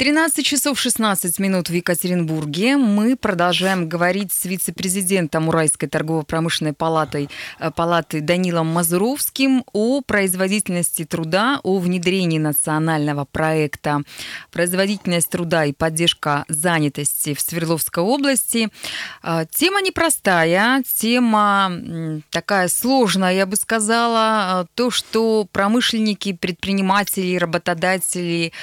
13 0.00 0.46
часов 0.46 0.80
16 0.80 1.38
минут 1.40 1.68
в 1.68 1.74
Екатеринбурге. 1.74 2.78
Мы 2.78 3.16
продолжаем 3.16 3.86
говорить 3.86 4.32
с 4.32 4.46
вице-президентом 4.46 5.48
Уральской 5.48 5.90
торгово-промышленной 5.90 6.72
палаты, 6.72 7.28
э, 7.58 7.70
палаты 7.70 8.22
Данилом 8.22 8.68
Мазуровским 8.68 9.62
о 9.74 10.00
производительности 10.00 11.04
труда, 11.04 11.60
о 11.64 11.78
внедрении 11.78 12.38
национального 12.38 13.26
проекта 13.26 14.00
«Производительность 14.50 15.28
труда 15.28 15.66
и 15.66 15.74
поддержка 15.74 16.46
занятости 16.48 17.34
в 17.34 17.40
Свердловской 17.42 18.02
области». 18.02 18.70
Э, 19.22 19.44
тема 19.50 19.82
непростая, 19.82 20.82
тема 20.98 22.22
такая 22.30 22.68
сложная, 22.68 23.34
я 23.34 23.44
бы 23.44 23.56
сказала. 23.56 24.62
Э, 24.62 24.66
то, 24.74 24.90
что 24.90 25.46
промышленники, 25.52 26.32
предприниматели, 26.32 27.36
работодатели 27.36 28.54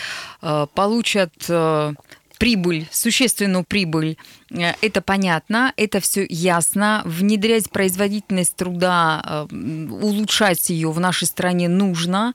получат 0.73 1.26
получат 1.27 1.45
э, 1.49 1.93
прибыль, 2.37 2.87
существенную 2.91 3.63
прибыль, 3.63 4.17
э, 4.51 4.73
это 4.81 5.01
понятно, 5.01 5.73
это 5.77 5.99
все 5.99 6.25
ясно. 6.29 7.01
Внедрять 7.05 7.69
производительность 7.69 8.55
труда, 8.55 9.47
э, 9.51 9.87
улучшать 9.89 10.69
ее 10.69 10.91
в 10.91 10.99
нашей 10.99 11.27
стране 11.27 11.67
нужно. 11.67 12.33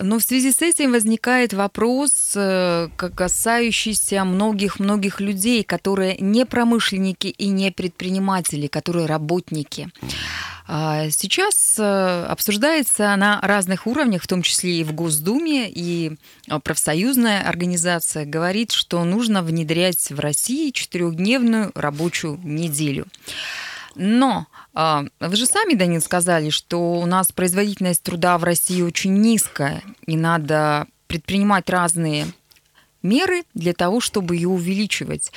Но 0.00 0.18
в 0.18 0.22
связи 0.22 0.52
с 0.52 0.62
этим 0.62 0.92
возникает 0.92 1.52
вопрос, 1.52 2.36
касающийся 2.96 4.24
многих-многих 4.24 5.20
людей, 5.20 5.64
которые 5.64 6.16
не 6.20 6.44
промышленники 6.46 7.28
и 7.28 7.48
не 7.48 7.70
предприниматели, 7.70 8.66
которые 8.66 9.06
работники. 9.06 9.90
А 10.72 11.10
сейчас 11.10 11.80
э, 11.80 12.26
обсуждается 12.28 13.16
на 13.16 13.40
разных 13.40 13.88
уровнях, 13.88 14.22
в 14.22 14.28
том 14.28 14.40
числе 14.42 14.78
и 14.78 14.84
в 14.84 14.92
Госдуме, 14.92 15.68
и 15.68 16.12
э, 16.46 16.60
профсоюзная 16.60 17.42
организация 17.42 18.24
говорит, 18.24 18.70
что 18.70 19.02
нужно 19.02 19.42
внедрять 19.42 20.12
в 20.12 20.20
России 20.20 20.70
четырехдневную 20.70 21.72
рабочую 21.74 22.38
неделю. 22.44 23.08
Но 23.96 24.46
а, 24.72 25.06
вы 25.18 25.34
же 25.34 25.46
сами, 25.46 25.74
Данил, 25.74 26.00
сказали, 26.00 26.50
что 26.50 27.00
у 27.00 27.06
нас 27.06 27.32
производительность 27.32 28.04
труда 28.04 28.38
в 28.38 28.44
России 28.44 28.80
очень 28.80 29.14
низкая, 29.14 29.82
и 30.06 30.16
надо 30.16 30.86
предпринимать 31.08 31.68
разные 31.68 32.28
меры 33.02 33.42
для 33.54 33.72
того, 33.72 33.98
чтобы 33.98 34.36
ее 34.36 34.48
увеличивать. 34.48 35.32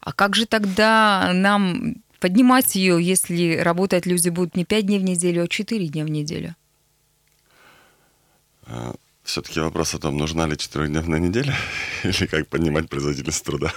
А 0.00 0.12
как 0.12 0.34
же 0.34 0.46
тогда 0.46 1.30
нам 1.32 2.01
поднимать 2.22 2.76
ее, 2.76 3.02
если 3.02 3.56
работать 3.56 4.06
люди 4.06 4.28
будут 4.28 4.56
не 4.56 4.64
5 4.64 4.86
дней 4.86 4.98
в 5.00 5.02
неделю, 5.02 5.42
а 5.42 5.48
4 5.48 5.88
дня 5.88 6.04
в 6.04 6.08
неделю? 6.08 6.54
А, 8.64 8.94
Все-таки 9.24 9.58
вопрос 9.60 9.94
о 9.94 9.98
том, 9.98 10.16
нужна 10.16 10.46
ли 10.46 10.56
четырехдневная 10.56 11.18
неделя 11.18 11.54
или 12.04 12.26
как 12.26 12.46
поднимать 12.46 12.88
производительность 12.88 13.44
труда. 13.44 13.72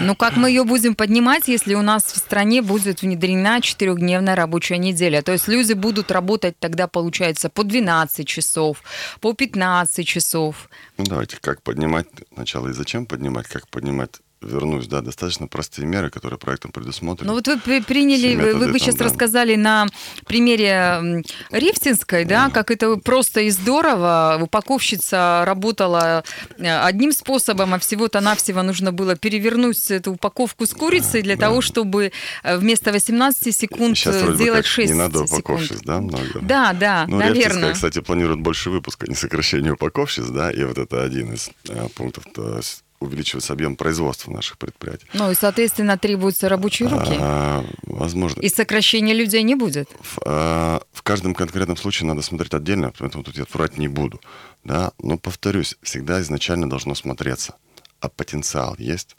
Ну, 0.00 0.14
как 0.14 0.36
мы 0.36 0.48
ее 0.48 0.62
будем 0.62 0.94
поднимать, 0.94 1.48
если 1.48 1.74
у 1.74 1.82
нас 1.82 2.04
в 2.04 2.16
стране 2.16 2.62
будет 2.62 3.02
внедрена 3.02 3.60
четырехдневная 3.60 4.36
рабочая 4.36 4.78
неделя? 4.78 5.22
То 5.22 5.32
есть 5.32 5.48
люди 5.48 5.72
будут 5.72 6.12
работать 6.12 6.56
тогда, 6.60 6.86
получается, 6.86 7.48
по 7.48 7.64
12 7.64 8.28
часов, 8.28 8.82
по 9.20 9.32
15 9.32 10.06
часов. 10.06 10.70
Ну, 10.98 11.04
давайте, 11.04 11.36
как 11.40 11.62
поднимать 11.62 12.06
сначала 12.32 12.68
и 12.68 12.72
зачем 12.72 13.06
поднимать, 13.06 13.48
как 13.48 13.66
поднимать 13.68 14.20
вернусь, 14.40 14.86
да, 14.86 15.00
достаточно 15.00 15.46
простые 15.46 15.86
меры, 15.86 16.10
которые 16.10 16.38
проектом 16.38 16.72
предусмотрены. 16.72 17.28
Ну 17.28 17.34
вот 17.34 17.46
вы 17.46 17.82
приняли, 17.82 18.34
вы, 18.34 18.54
вы 18.54 18.66
там, 18.66 18.78
сейчас 18.78 18.94
да. 18.96 19.04
рассказали 19.04 19.56
на 19.56 19.86
примере 20.26 21.22
Рефтинской, 21.50 22.24
да, 22.24 22.46
да, 22.46 22.50
как 22.50 22.70
это 22.70 22.96
просто 22.96 23.40
и 23.40 23.50
здорово. 23.50 24.38
Упаковщица 24.40 25.42
работала 25.44 26.24
э, 26.56 26.78
одним 26.80 27.12
способом, 27.12 27.74
а 27.74 27.78
всего-то 27.78 28.20
навсего 28.20 28.62
нужно 28.62 28.92
было 28.92 29.16
перевернуть 29.16 29.90
эту 29.90 30.12
упаковку 30.12 30.66
с 30.66 30.72
курицей 30.72 31.22
для 31.22 31.36
да. 31.36 31.46
того, 31.46 31.60
чтобы 31.60 32.12
э, 32.42 32.56
вместо 32.56 32.92
18 32.92 33.54
секунд 33.54 33.96
сейчас, 33.96 34.16
сделать 34.34 34.66
6 34.66 34.92
Не 34.92 34.98
надо 34.98 35.22
упаковщиц, 35.22 35.80
да, 35.82 36.00
много? 36.00 36.40
Да, 36.40 36.72
да, 36.72 37.06
ну, 37.08 37.18
наверное. 37.18 37.44
Рефтинская, 37.44 37.74
кстати, 37.74 38.00
планирует 38.00 38.40
больше 38.40 38.70
выпуска, 38.70 39.06
не 39.08 39.14
сокращение 39.14 39.72
упаковщиц, 39.72 40.26
да, 40.26 40.50
и 40.50 40.62
вот 40.64 40.78
это 40.78 41.02
один 41.02 41.34
из 41.34 41.50
э, 41.68 41.88
пунктов. 41.94 42.24
То 42.32 42.56
есть 42.56 42.84
увеличивается 43.00 43.52
объем 43.52 43.76
производства 43.76 44.30
наших 44.30 44.58
предприятий. 44.58 45.06
Ну 45.12 45.30
и, 45.30 45.34
соответственно, 45.34 45.98
требуются 45.98 46.48
рабочие 46.48 46.88
руки. 46.88 47.16
А, 47.18 47.64
возможно. 47.82 48.40
И 48.40 48.48
сокращения 48.48 49.14
людей 49.14 49.42
не 49.42 49.54
будет. 49.54 49.88
В, 50.00 50.18
а, 50.24 50.82
в 50.92 51.02
каждом 51.02 51.34
конкретном 51.34 51.76
случае 51.76 52.06
надо 52.06 52.22
смотреть 52.22 52.54
отдельно, 52.54 52.92
поэтому 52.98 53.24
тут 53.24 53.36
я 53.36 53.46
врать 53.52 53.78
не 53.78 53.88
буду. 53.88 54.20
Да? 54.64 54.92
Но, 54.98 55.18
повторюсь, 55.18 55.76
всегда 55.82 56.20
изначально 56.20 56.68
должно 56.68 56.94
смотреться, 56.94 57.54
а 58.00 58.08
потенциал 58.08 58.74
есть. 58.78 59.16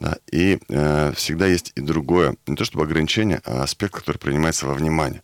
Да? 0.00 0.16
И 0.30 0.58
э, 0.68 1.12
всегда 1.14 1.46
есть 1.46 1.72
и 1.76 1.80
другое, 1.80 2.36
не 2.46 2.56
то 2.56 2.64
чтобы 2.64 2.84
ограничение, 2.84 3.40
а 3.44 3.62
аспект, 3.62 3.94
который 3.94 4.18
принимается 4.18 4.66
во 4.66 4.74
внимание 4.74 5.22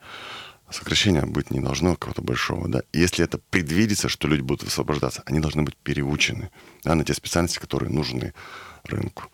сокращения 0.72 1.22
быть 1.22 1.50
не 1.50 1.60
должно 1.60 1.94
какого-то 1.94 2.22
большого, 2.22 2.68
да. 2.68 2.82
Если 2.92 3.24
это 3.24 3.38
предвидится, 3.50 4.08
что 4.08 4.28
люди 4.28 4.42
будут 4.42 4.64
высвобождаться, 4.64 5.22
они 5.26 5.40
должны 5.40 5.62
быть 5.62 5.76
переучены, 5.76 6.50
да, 6.84 6.94
на 6.94 7.04
те 7.04 7.14
специальности, 7.14 7.58
которые 7.58 7.90
нужны 7.90 8.32
рынку. 8.84 9.24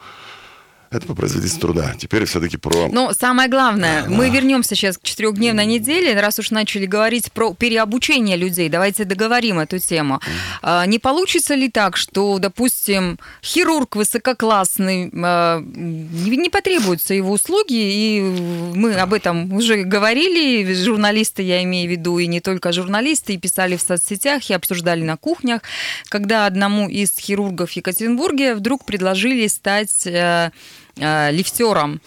Это 0.91 1.07
по 1.07 1.15
производительности 1.15 1.61
труда. 1.61 1.95
Теперь 1.99 2.25
все-таки 2.27 2.57
про... 2.57 2.89
Но 2.89 3.13
самое 3.13 3.49
главное, 3.49 4.05
да, 4.05 4.11
мы 4.11 4.31
вернемся 4.31 4.75
сейчас 4.75 4.99
к 4.99 5.03
четырехдневной 5.03 5.67
неделе, 5.67 6.19
раз 6.21 6.39
уж 6.39 6.51
начали 6.51 6.87
говорить 6.87 7.33
про 7.33 7.55
переобучение 7.55 8.37
людей. 8.37 8.69
Давайте 8.69 9.05
договорим 9.05 9.59
эту 9.59 9.79
тему. 9.79 10.21
Mm. 10.63 10.87
Не 10.87 10.99
получится 10.99 11.55
ли 11.55 11.69
так, 11.69 11.97
что, 11.97 12.39
допустим, 12.39 13.19
хирург 13.43 13.97
высококлассный, 13.97 15.11
а, 15.13 15.61
не 15.61 16.51
потребуются 16.51 17.15
его 17.15 17.33
услуги, 17.33 17.75
и 17.75 18.21
мы 18.21 18.95
об 18.95 19.13
этом 19.13 19.53
уже 19.53 19.83
говорили, 19.83 20.73
журналисты, 20.75 21.43
я 21.43 21.63
имею 21.65 21.89
в 21.89 21.91
виду, 21.91 22.19
и 22.19 22.27
не 22.27 22.41
только 22.41 22.73
журналисты, 22.73 23.35
и 23.35 23.39
писали 23.39 23.77
в 23.77 23.83
соцсетях, 23.83 24.49
и 24.51 24.55
обсуждали 24.55 25.03
на 25.03 25.17
кухнях, 25.17 25.63
когда 26.09 26.47
одному 26.47 26.89
из 26.89 27.17
хирургов 27.19 27.73
Екатеринбурге 27.73 28.55
вдруг 28.55 28.85
предложили 28.85 29.47
стать 29.49 30.07
э, 30.07 30.51
лифтером. 30.97 32.01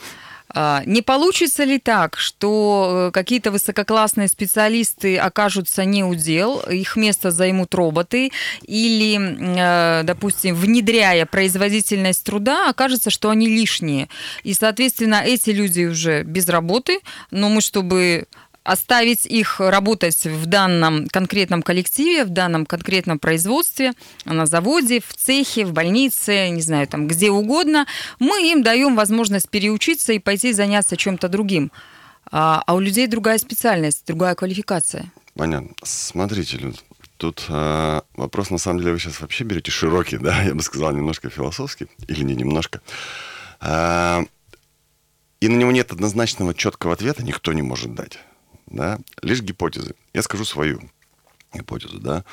Э, 0.54 0.82
не 0.86 1.02
получится 1.02 1.64
ли 1.64 1.80
так, 1.80 2.18
что 2.18 3.10
э, 3.10 3.12
какие-то 3.12 3.52
высококлассные 3.52 4.28
специалисты 4.28 5.18
окажутся 5.18 5.86
не 5.86 6.04
у 6.04 6.16
дел, 6.16 6.60
их 6.60 6.96
место 6.96 7.32
займут 7.32 7.74
роботы, 7.76 8.32
или, 8.64 9.20
э, 9.20 10.04
допустим, 10.04 10.56
внедряя 10.56 11.26
производительность 11.26 12.24
труда, 12.24 12.70
окажется, 12.70 13.10
что 13.10 13.30
они 13.30 13.48
лишние. 13.48 14.10
И, 14.44 14.54
соответственно, 14.54 15.22
эти 15.26 15.52
люди 15.52 15.86
уже 15.86 16.24
без 16.24 16.48
работы, 16.50 17.00
но 17.32 17.50
мы, 17.50 17.62
чтобы 17.62 18.26
оставить 18.72 19.26
их 19.26 19.60
работать 19.60 20.26
в 20.26 20.46
данном 20.46 21.08
конкретном 21.08 21.64
коллективе, 21.64 22.24
в 22.24 22.30
данном 22.30 22.68
конкретном 22.68 23.18
производстве, 23.18 23.94
на 24.26 24.46
заводе, 24.46 25.00
в 25.00 25.14
цехе, 25.16 25.66
в 25.66 25.74
больнице, 25.74 26.50
не 26.50 26.62
знаю, 26.62 26.88
там 26.88 27.08
где 27.08 27.32
угодно, 27.32 27.88
мы 28.20 28.52
им 28.52 28.62
даем 28.62 28.96
возможность 28.96 29.50
переучиться 29.50 30.14
и 30.14 30.20
пойти 30.20 30.54
заняться 30.54 30.98
чем-то 30.98 31.30
другим. 31.30 31.72
А, 32.32 32.62
а 32.68 32.76
у 32.76 32.80
людей 32.80 33.08
другая 33.08 33.40
специальность, 33.40 34.04
другая 34.06 34.36
квалификация. 34.36 35.12
Понятно. 35.34 35.72
Смотрите, 35.84 36.58
Люд, 36.58 36.84
тут 37.18 37.46
э, 37.50 38.02
вопрос, 38.14 38.52
на 38.52 38.60
самом 38.60 38.82
деле, 38.82 38.94
вы 38.94 39.00
сейчас 39.00 39.20
вообще 39.20 39.46
берете 39.46 39.72
широкий, 39.72 40.20
да, 40.20 40.44
я 40.44 40.54
бы 40.54 40.62
сказал, 40.62 40.92
немножко 40.92 41.32
философский, 41.32 41.88
или 42.08 42.24
не 42.24 42.36
немножко. 42.36 42.82
Э, 43.62 44.26
и 45.40 45.48
на 45.48 45.56
него 45.56 45.72
нет 45.72 45.92
однозначного 45.92 46.54
четкого 46.54 46.94
ответа, 46.94 47.24
никто 47.24 47.52
не 47.54 47.64
может 47.64 47.96
дать. 47.96 48.20
Да? 48.70 49.00
Лишь 49.22 49.42
гипотезы. 49.42 49.96
Я 50.14 50.22
скажу 50.22 50.46
свою 50.46 50.82
гипотезу. 51.54 52.00
Да? 52.00 52.24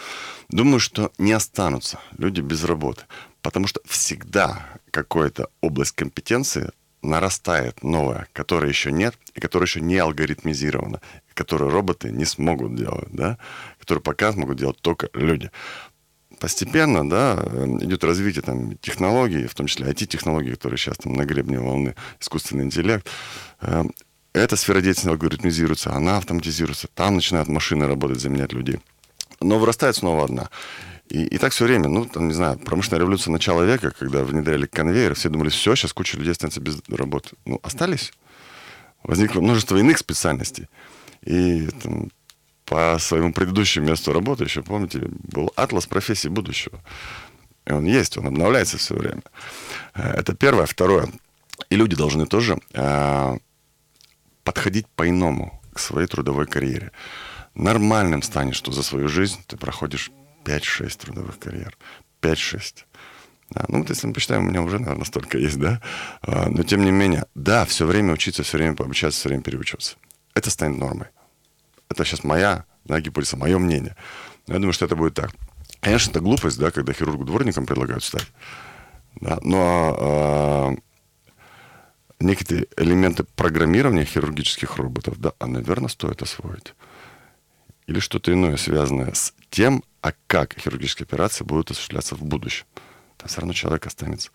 Думаю, 0.49 0.81
что 0.81 1.13
не 1.19 1.33
останутся 1.33 1.99
люди 2.19 2.41
без 2.41 2.65
работы, 2.65 3.03
потому 3.43 3.67
что 3.67 3.81
всегда 3.85 4.67
какая-то 4.91 5.49
область 5.61 5.93
компетенции 5.93 6.71
нарастает 7.03 7.83
новая, 7.83 8.27
которой 8.33 8.69
еще 8.69 8.91
нет, 8.91 9.17
и 9.35 9.41
которая 9.41 9.67
еще 9.67 9.81
не 9.81 9.97
алгоритмизирована, 9.97 11.01
которую 11.35 11.71
роботы 11.71 12.11
не 12.11 12.25
смогут 12.25 12.75
делать, 12.75 13.09
да, 13.13 13.39
которую 13.79 14.03
пока 14.03 14.33
смогут 14.33 14.59
делать 14.59 14.81
только 14.81 15.09
люди. 15.13 15.51
Постепенно, 16.41 17.09
да, 17.09 17.35
идет 17.81 18.05
развитие 18.05 18.43
там 18.43 18.77
технологий, 18.79 19.47
в 19.47 19.55
том 19.55 19.69
числе 19.69 19.87
IT-технологий, 19.87 20.51
которые 20.51 20.77
сейчас 20.79 20.99
там 20.99 21.15
на 21.15 21.25
гребне 21.25 21.59
волны, 21.59 21.95
искусственный 22.21 22.65
интеллект. 22.65 23.09
Эта 24.37 24.57
сфера 24.57 24.83
деятельности 24.83 25.09
алгоритмизируется, 25.09 25.95
она 25.95 26.19
автоматизируется, 26.19 26.89
там 26.95 27.15
начинают 27.15 27.49
машины 27.49 27.89
работать, 27.89 28.21
заменять 28.21 28.53
людей. 28.53 28.81
Но 29.41 29.59
вырастает 29.59 29.97
снова 29.97 30.25
одна. 30.25 30.51
И, 31.09 31.25
и 31.25 31.39
так 31.39 31.53
все 31.53 31.65
время, 31.65 31.89
ну, 31.89 32.05
там, 32.05 32.29
не 32.29 32.35
знаю, 32.35 32.59
промышленная 32.59 33.01
революция 33.01 33.33
начала 33.33 33.63
века, 33.63 33.93
когда 33.99 34.25
внедряли 34.25 34.67
конвейер, 34.67 35.15
все 35.15 35.31
думали, 35.31 35.49
все, 35.49 35.75
сейчас 35.75 35.95
куча 35.95 36.19
людей 36.19 36.33
останется 36.33 36.61
без 36.61 36.83
работы. 36.87 37.31
Ну, 37.47 37.61
остались. 37.63 38.13
Возникло 39.03 39.41
множество 39.41 39.79
иных 39.79 39.97
специальностей. 39.97 40.69
И 41.23 41.69
там, 41.83 42.11
по 42.67 42.99
своему 43.01 43.33
предыдущему 43.33 43.87
месту 43.87 44.13
работы, 44.13 44.45
еще 44.45 44.63
помните, 44.63 45.09
был 45.09 45.51
атлас 45.57 45.87
профессий 45.87 46.29
будущего. 46.29 46.79
И 47.65 47.73
он 47.73 47.87
есть, 47.87 48.19
он 48.19 48.27
обновляется 48.27 48.77
все 48.77 48.97
время. 48.97 49.23
Э, 49.95 50.11
это 50.11 50.35
первое. 50.35 50.67
Второе. 50.67 51.09
И 51.71 51.77
люди 51.77 51.97
должны 51.97 52.27
тоже 52.27 52.59
э, 52.75 53.39
подходить 54.47 54.87
по-иному 54.87 55.61
к 55.75 55.81
своей 55.81 56.07
трудовой 56.07 56.47
карьере. 56.47 56.93
Нормальным 57.55 58.23
станет, 58.23 58.55
что 58.55 58.71
за 58.71 58.83
свою 58.83 59.09
жизнь 59.09 59.41
ты 59.47 59.57
проходишь 59.57 60.13
5-6 60.45 60.99
трудовых 60.99 61.39
карьер. 61.39 61.77
5-6. 62.23 62.85
Да, 63.51 63.65
ну, 63.69 63.81
вот 63.81 63.91
если 63.91 64.07
мы 64.07 64.15
посчитаем, 64.15 64.47
у 64.47 64.49
меня 64.49 64.63
уже, 64.63 64.79
наверное, 64.79 65.05
столько 65.05 65.37
есть, 65.39 65.59
да. 65.59 65.83
А, 66.23 66.49
но 66.49 66.63
тем 66.63 66.85
не 66.85 66.93
менее, 66.93 67.27
да, 67.35 67.65
все 67.65 67.87
время 67.87 68.13
учиться, 68.13 68.45
все 68.45 68.59
время 68.59 68.75
пообучаться, 68.75 69.19
все 69.19 69.29
время 69.29 69.43
переучиваться. 69.43 69.97
Это 70.35 70.51
станет 70.51 70.79
нормой. 70.79 71.09
Это 71.89 72.05
сейчас 72.05 72.23
моя 72.25 72.65
да, 72.85 73.01
гипотеза, 73.01 73.37
мое 73.37 73.59
мнение. 73.59 73.97
Но 74.47 74.55
я 74.55 74.61
думаю, 74.61 74.73
что 74.73 74.85
это 74.85 74.95
будет 74.95 75.15
так. 75.15 75.33
Конечно, 75.81 76.11
это 76.11 76.21
глупость, 76.21 76.59
да, 76.59 76.71
когда 76.71 76.93
хирургу 76.93 77.25
дворникам 77.25 77.67
предлагают 77.67 78.05
стать. 78.05 78.27
Да, 79.21 79.39
но 79.43 80.77
э, 80.79 80.86
некие 82.21 82.67
элементы 82.77 83.25
программирования 83.25 84.05
хирургических 84.05 84.77
роботов, 84.77 85.19
да, 85.19 85.33
а, 85.39 85.47
наверное, 85.47 85.89
стоит 85.89 86.23
освоить. 86.23 86.75
Или 87.87 88.01
что-то 88.01 88.33
иное, 88.33 88.57
связанное 88.57 89.13
с 89.13 89.33
тем, 89.51 89.85
а 90.01 90.13
как 90.27 90.59
хирургические 90.59 91.05
операции 91.05 91.45
будут 91.45 91.71
осуществляться 91.71 92.15
в 92.15 92.23
будущем. 92.23 92.67
Там 93.17 93.29
все 93.29 93.41
равно 93.41 93.53
человек 93.53 93.87
останется, 93.87 94.31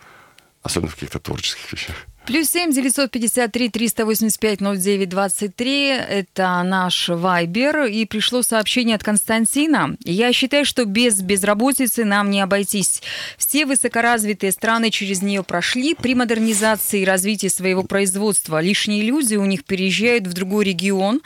особенно 0.62 0.89
в 0.89 0.96
каких-то 0.96 1.20
творческих 1.20 1.72
вещах. 1.72 1.96
Плюс 2.32 2.50
семь 2.50 2.72
девятьсот 2.72 3.12
пятьдесят 3.12 3.52
три 3.52 3.67
триста 3.67 4.06
восемьдесят 4.06 4.39
пять 4.39 4.62
ноль 4.62 4.78
девять 4.78 5.10
двадцать 5.10 5.54
три. 5.54 5.88
Это 5.88 6.63
наш 6.63 7.10
вайбер. 7.10 7.88
И 7.88 8.06
пришло 8.06 8.41
сообщение 8.41 8.96
от 8.96 9.04
Константина. 9.04 9.98
Я 10.06 10.32
считаю, 10.32 10.63
что 10.63 10.86
без 10.86 11.22
безработицы 11.22 12.06
нам 12.06 12.30
не 12.30 12.39
обойтись. 12.39 13.04
Все 13.38 13.65
высокоразвитые 13.65 14.54
страны 14.54 14.91
через 14.91 15.22
нее 15.22 15.44
прошли. 15.44 15.94
При 15.94 16.15
модернизации 16.15 17.02
и 17.02 17.06
развитии 17.06 17.48
своего 17.48 17.84
производства 17.84 18.62
лишние 18.62 19.02
люди 19.02 19.36
у 19.36 19.44
них 19.44 19.65
переезжают 19.65 20.26
в 20.26 20.32
другой 20.32 20.63
регион, 20.63 21.20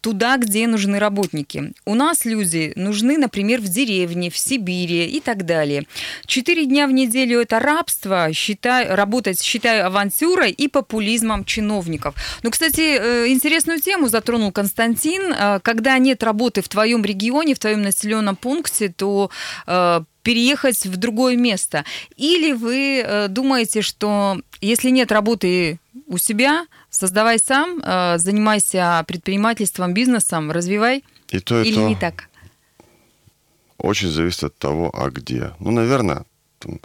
туда, 0.00 0.36
где 0.36 0.68
нужны 0.68 1.00
работники. 1.00 1.72
У 1.84 1.96
нас 1.96 2.24
люди 2.24 2.72
нужны, 2.76 3.18
например, 3.18 3.60
в 3.60 3.66
деревне, 3.66 4.30
в 4.30 4.38
Сибири 4.38 5.06
и 5.06 5.18
так 5.18 5.44
далее. 5.44 5.88
Четыре 6.26 6.66
дня 6.66 6.86
в 6.86 6.92
неделю 6.92 7.40
это 7.40 7.58
рабство. 7.58 8.32
Считаю, 8.32 8.94
работать 8.94 9.42
считаю 9.42 9.88
авантюрой 9.88 10.51
и 10.52 10.68
популизмом 10.68 11.44
чиновников. 11.44 12.14
Ну, 12.42 12.50
кстати, 12.50 12.80
э, 12.80 13.28
интересную 13.28 13.80
тему 13.80 14.08
затронул 14.08 14.52
Константин. 14.52 15.32
Э, 15.32 15.60
когда 15.60 15.98
нет 15.98 16.22
работы 16.22 16.62
в 16.62 16.68
твоем 16.68 17.04
регионе, 17.04 17.54
в 17.54 17.58
твоем 17.58 17.82
населенном 17.82 18.36
пункте, 18.36 18.88
то 18.88 19.30
э, 19.66 20.00
переехать 20.22 20.86
в 20.86 20.96
другое 20.96 21.36
место. 21.36 21.84
Или 22.16 22.52
вы 22.52 23.26
думаете, 23.28 23.82
что 23.82 24.40
если 24.60 24.90
нет 24.90 25.10
работы 25.10 25.80
у 26.06 26.16
себя, 26.16 26.66
создавай 26.90 27.40
сам, 27.40 27.80
занимайся 28.18 29.04
предпринимательством, 29.08 29.94
бизнесом, 29.94 30.52
развивай? 30.52 31.02
И 31.30 31.40
то, 31.40 31.60
и 31.60 31.66
Или 31.66 31.74
то. 31.74 31.88
не 31.88 31.96
так? 31.96 32.28
Очень 33.78 34.10
зависит 34.10 34.44
от 34.44 34.58
того, 34.58 34.92
а 34.94 35.10
где. 35.10 35.54
Ну, 35.58 35.72
наверное, 35.72 36.24
там, 36.60 36.78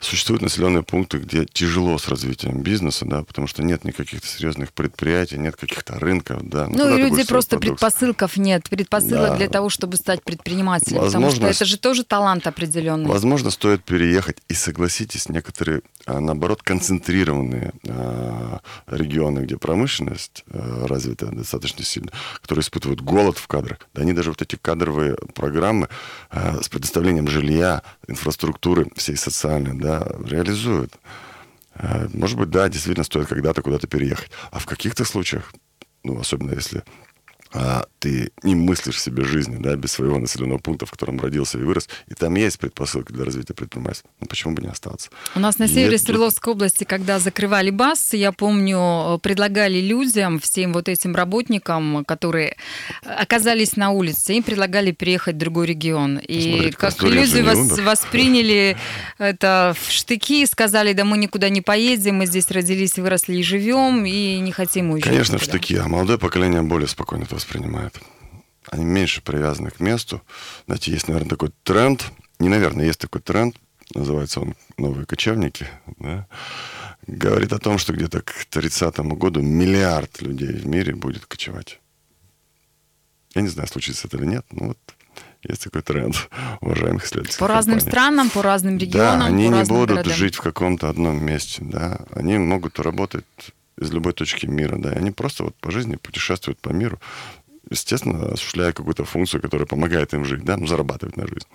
Существуют 0.00 0.42
населенные 0.42 0.84
пункты, 0.84 1.18
где 1.18 1.44
тяжело 1.44 1.98
с 1.98 2.08
развитием 2.08 2.62
бизнеса, 2.62 3.04
да, 3.04 3.24
потому 3.24 3.48
что 3.48 3.64
нет 3.64 3.84
никаких 3.84 4.24
серьезных 4.24 4.72
предприятий, 4.72 5.38
нет 5.38 5.56
каких-то 5.56 5.98
рынков, 5.98 6.48
да. 6.48 6.68
Ну, 6.68 6.76
ну 6.76 6.96
и 6.96 7.02
люди 7.02 7.24
просто 7.24 7.58
продукт? 7.58 7.80
предпосылков 7.80 8.36
нет, 8.36 8.68
предпосылок 8.70 9.30
да. 9.30 9.36
для 9.36 9.48
того, 9.48 9.70
чтобы 9.70 9.96
стать 9.96 10.22
предпринимателем, 10.22 11.00
Возможно, 11.00 11.30
потому 11.30 11.32
что 11.32 11.46
это 11.46 11.64
же 11.64 11.78
тоже 11.78 12.04
талант 12.04 12.46
определенный. 12.46 13.08
Возможно, 13.08 13.50
стоит 13.50 13.82
переехать 13.82 14.36
и 14.48 14.54
согласитесь, 14.54 15.28
некоторые, 15.28 15.82
а, 16.06 16.20
наоборот, 16.20 16.62
концентрированные 16.62 17.72
а, 17.88 18.60
регионы, 18.86 19.40
где 19.40 19.56
промышленность 19.56 20.44
а, 20.48 20.86
развита 20.86 21.26
достаточно 21.26 21.84
сильно, 21.84 22.12
которые 22.40 22.62
испытывают 22.62 23.00
голод 23.00 23.36
в 23.36 23.48
кадрах, 23.48 23.78
да, 23.94 24.02
они 24.02 24.12
даже 24.12 24.30
вот 24.30 24.42
эти 24.42 24.54
кадровые 24.54 25.16
программы 25.34 25.88
с 26.30 26.68
предоставлением 26.68 27.26
жилья, 27.26 27.82
инфраструктуры 28.06 28.86
всей 28.94 29.16
социальной, 29.16 29.76
да, 29.78 29.87
да, 29.88 30.06
реализуют. 30.24 30.92
Э, 31.74 32.08
может 32.12 32.38
быть, 32.38 32.50
да, 32.50 32.68
действительно 32.68 33.04
стоит 33.04 33.28
когда-то 33.28 33.62
куда-то 33.62 33.86
переехать. 33.86 34.30
А 34.50 34.58
в 34.58 34.66
каких-то 34.66 35.04
случаях, 35.04 35.54
ну, 36.04 36.20
особенно 36.20 36.52
если 36.52 36.82
а, 37.52 37.86
ты 37.98 38.30
не 38.42 38.54
мыслишь 38.54 39.00
себе 39.00 39.24
жизни, 39.24 39.56
да, 39.58 39.74
без 39.76 39.92
своего 39.92 40.18
населенного 40.18 40.58
пункта, 40.58 40.86
в 40.86 40.90
котором 40.90 41.18
родился 41.20 41.58
и 41.58 41.62
вырос, 41.62 41.88
и 42.08 42.14
там 42.14 42.34
есть 42.36 42.58
предпосылки 42.58 43.12
для 43.12 43.24
развития 43.24 43.54
предпринимательства. 43.54 44.10
Ну, 44.20 44.26
почему 44.26 44.54
бы 44.54 44.62
не 44.62 44.68
остаться? 44.68 45.10
У 45.34 45.40
нас 45.40 45.58
на 45.58 45.66
севере 45.66 45.92
Нет... 45.92 46.02
Свердловской 46.02 46.52
области, 46.52 46.84
когда 46.84 47.18
закрывали 47.18 47.70
БАС, 47.70 48.12
я 48.12 48.32
помню, 48.32 49.18
предлагали 49.22 49.80
людям, 49.80 50.38
всем 50.40 50.72
вот 50.72 50.88
этим 50.88 51.14
работникам, 51.14 52.04
которые 52.04 52.56
оказались 53.02 53.76
на 53.76 53.90
улице, 53.90 54.34
им 54.34 54.42
предлагали 54.42 54.92
переехать 54.92 55.36
в 55.36 55.38
другой 55.38 55.66
регион. 55.66 56.18
И 56.18 56.50
Смотрите, 56.50 56.76
как 56.76 57.02
люди 57.02 57.40
вос, 57.40 57.78
восприняли 57.78 58.76
это 59.18 59.74
в 59.80 59.90
штыки, 59.90 60.44
сказали, 60.46 60.92
да 60.92 61.04
мы 61.04 61.16
никуда 61.16 61.48
не 61.48 61.62
поедем, 61.62 62.16
мы 62.16 62.26
здесь 62.26 62.50
родились, 62.50 62.96
выросли 62.98 63.36
и 63.36 63.42
живем, 63.42 64.04
и 64.04 64.38
не 64.38 64.52
хотим 64.52 64.90
уезжать. 64.90 65.10
Конечно, 65.10 65.34
никуда. 65.34 65.44
в 65.44 65.48
штыки, 65.48 65.76
а 65.76 65.88
молодое 65.88 66.18
поколение 66.18 66.62
более 66.62 66.88
спокойно 66.88 67.24
это 67.38 67.46
воспринимает. 67.46 68.00
Они 68.70 68.84
меньше 68.84 69.22
привязаны 69.22 69.70
к 69.70 69.80
месту. 69.80 70.20
Знаете, 70.66 70.92
есть, 70.92 71.08
наверное, 71.08 71.30
такой 71.30 71.50
тренд. 71.62 72.12
Не, 72.38 72.48
наверное, 72.48 72.86
есть 72.86 73.00
такой 73.00 73.22
тренд. 73.22 73.56
Называется 73.94 74.40
он 74.40 74.54
«Новые 74.76 75.06
кочевники». 75.06 75.66
Да? 75.98 76.26
Говорит 77.06 77.52
о 77.52 77.58
том, 77.58 77.78
что 77.78 77.94
где-то 77.94 78.20
к 78.20 78.44
30 78.50 78.98
году 78.98 79.40
миллиард 79.40 80.20
людей 80.20 80.52
в 80.52 80.66
мире 80.66 80.94
будет 80.94 81.24
кочевать. 81.24 81.80
Я 83.34 83.42
не 83.42 83.48
знаю, 83.48 83.68
случится 83.68 84.08
это 84.08 84.18
или 84.18 84.26
нет, 84.26 84.44
но 84.50 84.68
вот 84.68 84.78
есть 85.42 85.64
такой 85.64 85.80
тренд 85.80 86.28
уважаемых 86.60 87.06
исследователей. 87.06 87.38
По 87.38 87.48
разным 87.48 87.80
странам, 87.80 88.28
по 88.28 88.42
разным 88.42 88.76
регионам. 88.76 89.20
Да, 89.20 89.26
они 89.26 89.48
не 89.48 89.64
будут 89.64 89.96
городам. 89.96 90.12
жить 90.12 90.34
в 90.34 90.42
каком-то 90.42 90.90
одном 90.90 91.24
месте, 91.24 91.62
да. 91.64 92.00
Они 92.10 92.36
могут 92.36 92.78
работать 92.78 93.24
из 93.80 93.90
любой 93.92 94.12
точки 94.12 94.46
мира, 94.46 94.76
да. 94.78 94.92
И 94.92 94.96
они 94.96 95.10
просто 95.10 95.44
вот 95.44 95.54
по 95.56 95.70
жизни 95.70 95.96
путешествуют 95.96 96.58
по 96.60 96.70
миру, 96.70 97.00
естественно, 97.70 98.32
осуществляя 98.32 98.72
какую-то 98.72 99.04
функцию, 99.04 99.42
которая 99.42 99.66
помогает 99.66 100.14
им 100.14 100.24
жить, 100.24 100.44
да, 100.44 100.56
ну, 100.56 100.66
зарабатывать 100.66 101.16
на 101.16 101.26
жизнь. 101.26 101.46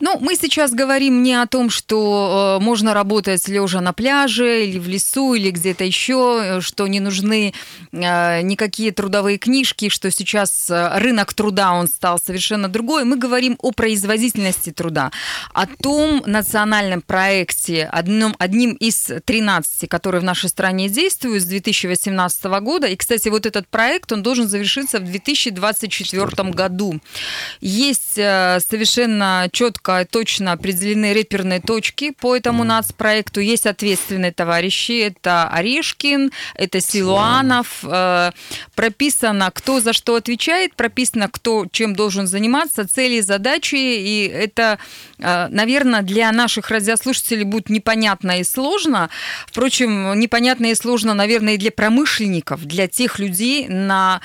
Ну, 0.00 0.18
мы 0.20 0.36
сейчас 0.36 0.72
говорим 0.72 1.22
не 1.22 1.34
о 1.34 1.46
том, 1.46 1.70
что 1.70 2.58
э, 2.60 2.64
можно 2.64 2.94
работать 2.94 3.46
лежа 3.48 3.80
на 3.80 3.92
пляже 3.92 4.66
или 4.66 4.78
в 4.78 4.88
лесу 4.88 5.34
или 5.34 5.50
где-то 5.50 5.84
еще, 5.84 6.40
э, 6.42 6.60
что 6.60 6.86
не 6.86 7.00
нужны 7.00 7.52
э, 7.92 8.42
никакие 8.42 8.92
трудовые 8.92 9.38
книжки, 9.38 9.88
что 9.88 10.10
сейчас 10.10 10.70
э, 10.70 10.98
рынок 10.98 11.34
труда 11.34 11.72
он 11.72 11.88
стал 11.88 12.18
совершенно 12.18 12.68
другой. 12.68 13.04
Мы 13.04 13.16
говорим 13.16 13.56
о 13.60 13.72
производительности 13.72 14.70
труда, 14.70 15.10
о 15.52 15.66
том 15.66 16.22
национальном 16.26 17.02
проекте, 17.02 17.84
одном, 17.84 18.34
одним 18.38 18.72
из 18.72 19.10
13, 19.24 19.88
который 19.88 20.20
в 20.20 20.24
нашей 20.24 20.48
стране 20.48 20.88
действует 20.88 21.42
с 21.42 21.46
2018 21.46 22.44
года. 22.60 22.86
И, 22.86 22.96
кстати, 22.96 23.28
вот 23.28 23.46
этот 23.46 23.68
проект, 23.68 24.12
он 24.12 24.22
должен 24.22 24.48
завершиться 24.48 24.98
в 24.98 25.04
2024 25.46 26.50
году. 26.50 27.00
Есть 27.60 28.18
э, 28.18 28.58
совершенно 28.60 29.48
четко, 29.52 30.06
точно 30.10 30.52
определены 30.52 31.12
реперные 31.12 31.60
точки 31.60 32.12
по 32.12 32.36
этому 32.36 32.64
нацпроекту. 32.64 33.40
Есть 33.40 33.66
ответственные 33.66 34.32
товарищи. 34.32 35.00
Это 35.00 35.48
Орешкин, 35.48 36.32
это 36.54 36.80
Силуанов. 36.80 37.84
Э, 37.84 38.32
прописано, 38.74 39.50
кто 39.52 39.80
за 39.80 39.92
что 39.92 40.16
отвечает, 40.16 40.74
прописано, 40.74 41.28
кто 41.28 41.66
чем 41.70 41.94
должен 41.94 42.26
заниматься, 42.26 42.86
цели, 42.86 43.20
задачи. 43.20 43.76
И 43.76 44.28
это, 44.28 44.78
э, 45.18 45.48
наверное, 45.48 46.02
для 46.02 46.32
наших 46.32 46.70
радиослушателей 46.70 47.44
будет 47.44 47.70
непонятно 47.70 48.40
и 48.40 48.44
сложно. 48.44 49.10
Впрочем, 49.46 50.18
непонятно 50.18 50.66
и 50.66 50.74
сложно, 50.74 51.14
наверное, 51.14 51.54
и 51.54 51.58
для 51.58 51.70
промышленников, 51.70 52.64
для 52.64 52.88
тех 52.88 53.18
людей, 53.18 53.68
на 53.68 54.20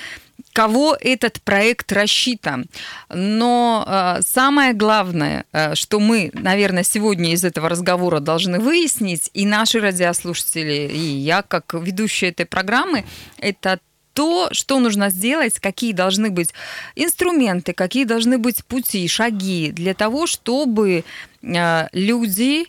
кого 0.54 0.96
этот 1.00 1.42
проект 1.42 1.92
рассчитан. 1.92 2.66
Но 3.10 3.84
э, 3.86 4.22
самое 4.22 4.74
главное, 4.74 5.46
э, 5.52 5.76
что 5.76 6.00
мы, 6.00 6.30
наверное, 6.34 6.84
сегодня 6.84 7.34
из 7.34 7.44
этого 7.44 7.70
разговора 7.70 8.20
должны 8.20 8.60
выяснить, 8.60 9.30
и 9.34 9.46
наши 9.46 9.80
радиослушатели, 9.80 10.90
и 10.94 11.00
я, 11.00 11.42
как 11.42 11.74
ведущая 11.74 12.30
этой 12.30 12.46
программы, 12.46 13.04
это 13.40 13.80
то, 14.14 14.50
что 14.52 14.80
нужно 14.80 15.10
сделать, 15.10 15.60
какие 15.60 15.92
должны 15.92 16.30
быть 16.30 16.54
инструменты, 16.96 17.74
какие 17.74 18.06
должны 18.06 18.38
быть 18.38 18.64
пути, 18.64 19.08
шаги 19.08 19.72
для 19.72 19.94
того, 19.94 20.28
чтобы 20.28 21.04
э, 21.42 21.88
люди 21.92 22.68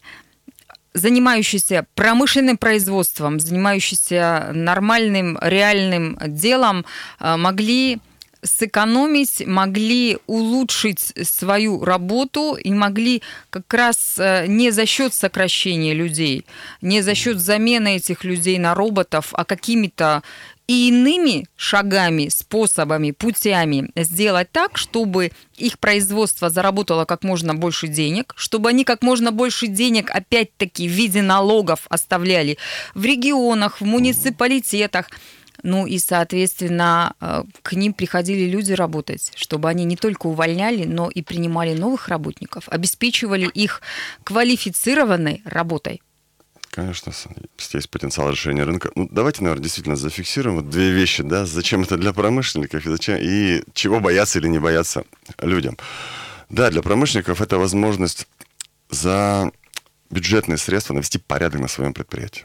занимающиеся 0.95 1.87
промышленным 1.95 2.57
производством, 2.57 3.41
занимающиеся 3.41 4.51
нормальным, 4.55 5.39
реальным 5.43 6.19
делом, 6.23 6.85
э, 7.21 7.37
могли 7.37 7.99
сэкономить, 8.45 9.47
могли 9.47 10.19
улучшить 10.27 11.13
свою 11.23 11.85
работу 11.85 12.55
и 12.55 12.73
могли 12.73 13.23
как 13.51 13.73
раз 13.73 14.17
э, 14.19 14.47
не 14.47 14.71
за 14.71 14.87
счет 14.87 15.15
сокращения 15.15 15.95
людей, 15.95 16.45
не 16.83 17.01
за 17.01 17.15
счет 17.15 17.39
замены 17.39 17.97
этих 17.97 18.23
людей 18.23 18.59
на 18.59 18.75
роботов, 18.75 19.31
а 19.33 19.45
какими-то 19.45 20.23
и 20.67 20.89
иными 20.89 21.47
шагами, 21.57 22.29
способами, 22.29 23.11
путями 23.11 23.91
сделать 23.97 24.51
так, 24.51 24.79
чтобы 24.79 25.33
их 25.57 25.79
производство 25.79 26.49
заработало 26.49 27.05
как 27.05 27.23
можно 27.23 27.55
больше 27.55 27.87
денег, 27.87 28.33
чтобы 28.37 28.71
они 28.71 28.85
как 28.85 29.03
можно 29.03 29.31
больше 29.31 29.67
денег, 29.67 30.11
опять-таки, 30.11 30.89
в 30.89 30.93
виде 30.93 31.23
налогов 31.23 31.87
оставляли 31.91 32.57
в 32.95 33.05
регионах, 33.05 33.81
в 33.81 33.85
муниципалитетах, 33.85 35.11
ну 35.63 35.87
и, 35.87 35.99
соответственно, 35.99 37.15
э, 37.21 37.43
к 37.63 37.73
ним 37.73 37.95
приходили 37.95 38.51
люди 38.51 38.73
работать, 38.73 39.33
чтобы 39.35 39.69
они 39.69 39.85
не 39.85 39.97
только 39.97 40.27
увольняли, 40.27 40.85
но 40.85 41.09
и 41.09 41.23
принимали 41.23 41.75
новых 41.75 42.09
работников, 42.09 42.69
обеспечивали 42.69 43.47
их 43.47 43.81
квалифицированной 44.25 45.43
работой. 45.45 46.03
Конечно, 46.75 47.13
есть 47.73 47.89
потенциал 47.89 48.31
решения 48.31 48.65
рынка. 48.65 48.91
Ну, 48.97 49.07
давайте, 49.09 49.45
наверное, 49.45 49.63
действительно 49.63 49.95
зафиксируем 49.95 50.57
вот 50.57 50.71
две 50.71 50.91
вещи, 50.91 51.23
да, 51.23 51.47
зачем 51.47 51.83
это 51.83 51.97
для 51.97 52.13
промышленников 52.13 52.85
и 52.85 52.91
зачем, 52.91 53.17
и 53.21 53.63
чего 53.75 54.01
бояться 54.01 54.41
или 54.41 54.49
не 54.49 54.59
бояться 54.59 55.05
людям. 55.41 55.79
Да, 56.49 56.71
для 56.71 56.83
промышленников 56.83 57.41
это 57.41 57.59
возможность 57.59 58.27
за 58.91 59.53
бюджетные 60.11 60.59
средства 60.59 60.95
навести 60.95 61.19
порядок 61.19 61.61
на 61.61 61.69
своем 61.69 61.95
предприятии. 61.95 62.45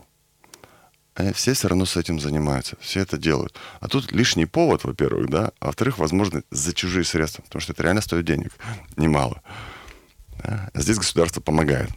Они 1.15 1.33
все 1.33 1.53
все 1.53 1.67
равно 1.67 1.85
с 1.85 1.97
этим 1.97 2.19
занимаются, 2.19 2.77
все 2.81 2.99
это 2.99 3.17
делают. 3.17 3.55
А 3.79 3.87
тут 3.87 4.11
лишний 4.11 4.45
повод, 4.45 4.83
во-первых, 4.83 5.27
да, 5.31 5.53
а 5.59 5.65
во-вторых, 5.65 5.97
возможно, 5.97 6.43
за 6.51 6.73
чужие 6.75 7.03
средства, 7.03 7.41
потому 7.41 7.61
что 7.61 7.73
это 7.73 7.81
реально 7.81 8.01
стоит 8.01 8.25
денег, 8.25 8.51
немало. 8.95 9.41
Да? 10.43 10.69
А 10.71 10.81
здесь 10.81 10.97
государство 10.97 11.41
помогает 11.41 11.89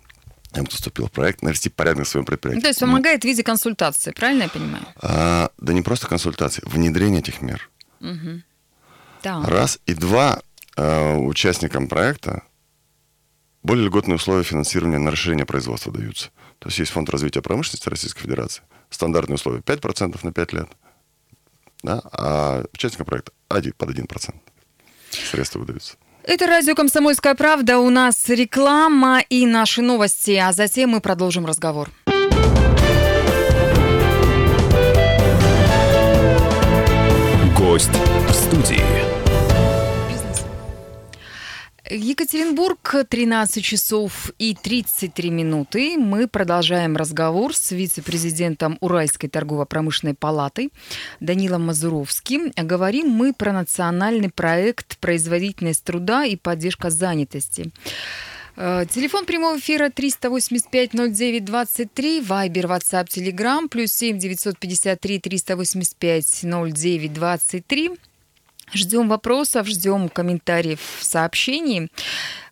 я 0.54 0.64
вступил 0.64 1.06
в 1.06 1.10
проект 1.10 1.42
навести 1.42 1.68
порядок 1.70 2.06
в 2.06 2.08
своем 2.08 2.26
предприятии. 2.26 2.60
То 2.60 2.68
есть 2.68 2.80
помогает 2.80 3.22
в 3.22 3.24
виде 3.24 3.42
консультации, 3.42 4.10
правильно 4.12 4.44
я 4.44 4.48
понимаю? 4.48 4.84
А, 4.96 5.50
да 5.58 5.72
не 5.72 5.82
просто 5.82 6.06
консультации, 6.06 6.62
внедрение 6.66 7.20
этих 7.20 7.40
мер. 7.40 7.70
Угу. 8.00 8.42
Да. 9.22 9.42
Раз. 9.46 9.78
И 9.86 9.94
два, 9.94 10.42
э, 10.76 11.16
участникам 11.16 11.88
проекта 11.88 12.42
более 13.62 13.86
льготные 13.86 14.16
условия 14.16 14.42
финансирования 14.42 14.98
на 14.98 15.10
расширение 15.10 15.46
производства 15.46 15.92
даются. 15.92 16.30
То 16.58 16.68
есть 16.68 16.78
есть 16.80 16.92
фонд 16.92 17.08
развития 17.10 17.42
промышленности 17.42 17.88
Российской 17.88 18.22
Федерации. 18.22 18.62
Стандартные 18.90 19.36
условия 19.36 19.60
5% 19.60 20.18
на 20.22 20.32
5 20.32 20.52
лет. 20.52 20.68
Да? 21.82 22.00
А 22.12 22.64
участникам 22.72 23.06
проекта 23.06 23.32
1, 23.48 23.72
под 23.72 23.90
1% 23.90 24.34
средства 25.10 25.60
выдаются. 25.60 25.96
Это 26.24 26.46
радио 26.46 26.76
«Комсомольская 26.76 27.34
правда». 27.34 27.78
У 27.78 27.90
нас 27.90 28.28
реклама 28.28 29.20
и 29.28 29.44
наши 29.44 29.82
новости, 29.82 30.32
а 30.32 30.52
затем 30.52 30.90
мы 30.90 31.00
продолжим 31.00 31.46
разговор. 31.46 31.88
Гость 37.58 37.90
в 38.28 38.32
студии. 38.32 39.01
Екатеринбург, 41.94 43.04
13 43.06 43.62
часов 43.62 44.30
и 44.38 44.54
33 44.54 45.28
минуты. 45.28 45.98
Мы 45.98 46.26
продолжаем 46.26 46.96
разговор 46.96 47.54
с 47.54 47.70
вице-президентом 47.70 48.78
Уральской 48.80 49.28
торгово-промышленной 49.28 50.14
палаты 50.14 50.70
Данилом 51.20 51.66
Мазуровским. 51.66 52.50
Говорим 52.56 53.10
мы 53.10 53.34
про 53.34 53.52
национальный 53.52 54.30
проект 54.30 54.96
«Производительность 55.00 55.84
труда 55.84 56.24
и 56.24 56.36
поддержка 56.36 56.88
занятости». 56.88 57.70
Э, 58.56 58.86
телефон 58.88 59.26
прямого 59.26 59.58
эфира 59.58 59.90
385-09-23, 59.90 62.24
Вайбер, 62.24 62.64
WhatsApp, 62.66 63.08
Telegram, 63.08 63.68
плюс 63.68 63.92
7 63.92 64.18
953 64.18 65.18
385 65.18 66.44
09 66.44 67.12
23. 67.12 67.90
Ждем 68.72 69.08
вопросов, 69.08 69.66
ждем 69.66 70.08
комментариев, 70.08 70.80
сообщений. 71.00 71.90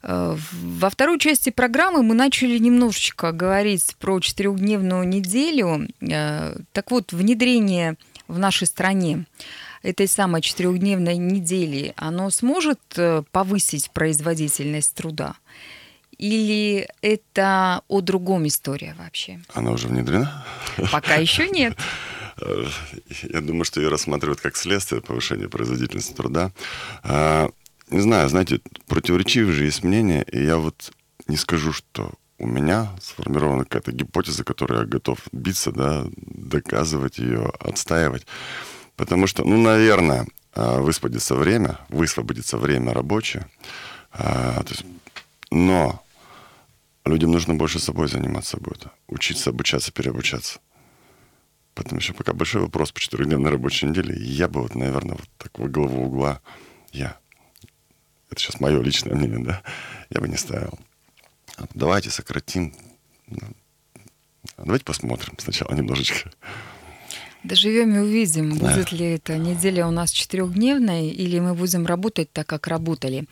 Э, 0.02 0.36
во 0.52 0.90
второй 0.90 1.18
части 1.18 1.50
программы 1.50 2.02
мы 2.02 2.14
начали 2.14 2.58
немножечко 2.58 3.32
говорить 3.32 3.96
про 3.98 4.20
четырехдневную 4.20 5.08
неделю. 5.08 5.88
Э, 6.00 6.56
так 6.72 6.90
вот, 6.90 7.12
внедрение 7.12 7.96
в 8.28 8.38
нашей 8.38 8.66
стране 8.66 9.24
этой 9.82 10.06
самой 10.06 10.42
четырехдневной 10.42 11.16
недели, 11.16 11.94
оно 11.96 12.30
сможет 12.30 12.80
э, 12.96 13.22
повысить 13.32 13.90
производительность 13.90 14.94
труда? 14.94 15.36
Или 16.18 16.86
это 17.00 17.80
о 17.88 18.02
другом 18.02 18.46
история 18.46 18.94
вообще? 18.98 19.40
Она 19.54 19.70
уже 19.70 19.88
внедрена? 19.88 20.44
Пока 20.92 21.14
еще 21.14 21.48
нет. 21.48 21.74
Я 23.22 23.40
думаю, 23.40 23.64
что 23.64 23.80
ее 23.80 23.88
рассматривают 23.88 24.40
как 24.40 24.56
следствие 24.56 25.00
повышения 25.00 25.48
производительности 25.48 26.12
труда. 26.12 26.52
А, 27.02 27.50
не 27.90 28.00
знаю, 28.00 28.28
знаете, 28.28 28.60
противоречивые 28.86 29.52
же 29.52 29.64
есть 29.64 29.82
мнения, 29.82 30.22
и 30.22 30.42
я 30.42 30.56
вот 30.56 30.92
не 31.26 31.36
скажу, 31.36 31.72
что 31.72 32.12
у 32.38 32.46
меня 32.46 32.88
сформирована 33.02 33.64
какая-то 33.64 33.92
гипотеза, 33.92 34.44
которую 34.44 34.80
я 34.80 34.86
готов 34.86 35.18
биться, 35.32 35.72
да, 35.72 36.06
доказывать 36.16 37.18
ее, 37.18 37.52
отстаивать. 37.60 38.26
Потому 38.96 39.26
что, 39.26 39.44
ну, 39.44 39.60
наверное, 39.60 40.26
а, 40.54 40.80
высвободится 40.80 41.34
время, 41.34 41.78
высвободится 41.88 42.56
время 42.56 42.92
рабочее. 42.92 43.46
А, 44.12 44.64
но 45.50 46.02
людям 47.04 47.30
нужно 47.32 47.54
больше 47.54 47.78
собой 47.78 48.08
заниматься 48.08 48.56
будет. 48.56 48.86
Учиться, 49.08 49.50
обучаться, 49.50 49.92
переобучаться. 49.92 50.60
Поэтому 51.74 52.00
еще 52.00 52.12
пока 52.12 52.32
большой 52.32 52.62
вопрос 52.62 52.92
по 52.92 53.00
четырехдневной 53.00 53.50
рабочей 53.50 53.86
неделе. 53.86 54.14
Я 54.18 54.48
бы 54.48 54.62
вот, 54.62 54.74
наверное, 54.74 55.16
вот 55.16 55.28
так 55.38 55.58
во 55.58 55.68
главу 55.68 56.04
угла 56.04 56.40
я. 56.92 57.16
Это 58.30 58.40
сейчас 58.40 58.60
мое 58.60 58.80
личное 58.82 59.14
мнение, 59.14 59.44
да? 59.44 59.62
Я 60.10 60.20
бы 60.20 60.28
не 60.28 60.36
ставил. 60.36 60.78
Давайте 61.74 62.10
сократим. 62.10 62.74
Давайте 64.56 64.84
посмотрим 64.84 65.34
сначала 65.38 65.74
немножечко. 65.74 66.30
Доживем 67.42 67.94
и 67.94 67.98
увидим, 67.98 68.58
да. 68.58 68.68
будет 68.68 68.92
ли 68.92 69.14
эта 69.14 69.38
неделя 69.38 69.86
у 69.86 69.90
нас 69.90 70.10
четырехдневной, 70.10 71.08
или 71.08 71.38
мы 71.40 71.54
будем 71.54 71.86
работать 71.86 72.30
так, 72.32 72.46
как 72.46 72.66
работали. 72.66 73.24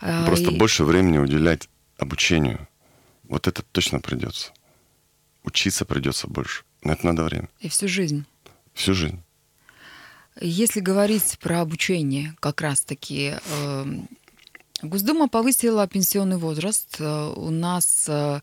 А, 0.00 0.26
Просто 0.26 0.50
и... 0.50 0.56
больше 0.56 0.84
времени 0.84 1.18
уделять 1.18 1.68
обучению. 1.98 2.68
Вот 3.24 3.48
это 3.48 3.62
точно 3.62 4.00
придется. 4.00 4.52
Учиться 5.42 5.84
придется 5.84 6.28
больше. 6.28 6.62
Это 6.82 7.06
надо 7.06 7.24
время. 7.24 7.48
И 7.60 7.68
всю 7.68 7.88
жизнь. 7.88 8.24
Всю 8.74 8.94
жизнь. 8.94 9.20
Если 10.40 10.80
говорить 10.80 11.38
про 11.40 11.60
обучение, 11.60 12.34
как 12.40 12.60
раз-таки, 12.60 13.34
э, 13.44 13.84
Госдума 14.82 15.28
повысила 15.28 15.86
пенсионный 15.86 16.38
возраст. 16.38 16.96
Э, 16.98 17.32
у 17.36 17.50
нас 17.50 18.06
э, 18.08 18.40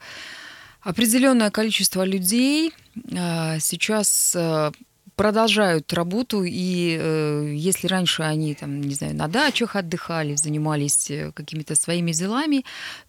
определенное 0.82 1.50
количество 1.50 2.06
людей 2.06 2.74
э, 2.94 3.60
сейчас 3.60 4.36
э, 4.36 4.72
продолжают 5.18 5.92
работу, 5.94 6.44
и 6.44 6.96
э, 7.00 7.54
если 7.56 7.88
раньше 7.88 8.22
они, 8.22 8.54
там, 8.54 8.80
не 8.82 8.94
знаю, 8.94 9.16
на 9.16 9.28
дачах 9.28 9.76
отдыхали, 9.76 10.36
занимались 10.36 11.10
э, 11.10 11.32
какими-то 11.34 11.76
своими 11.76 12.12
делами, 12.12 12.64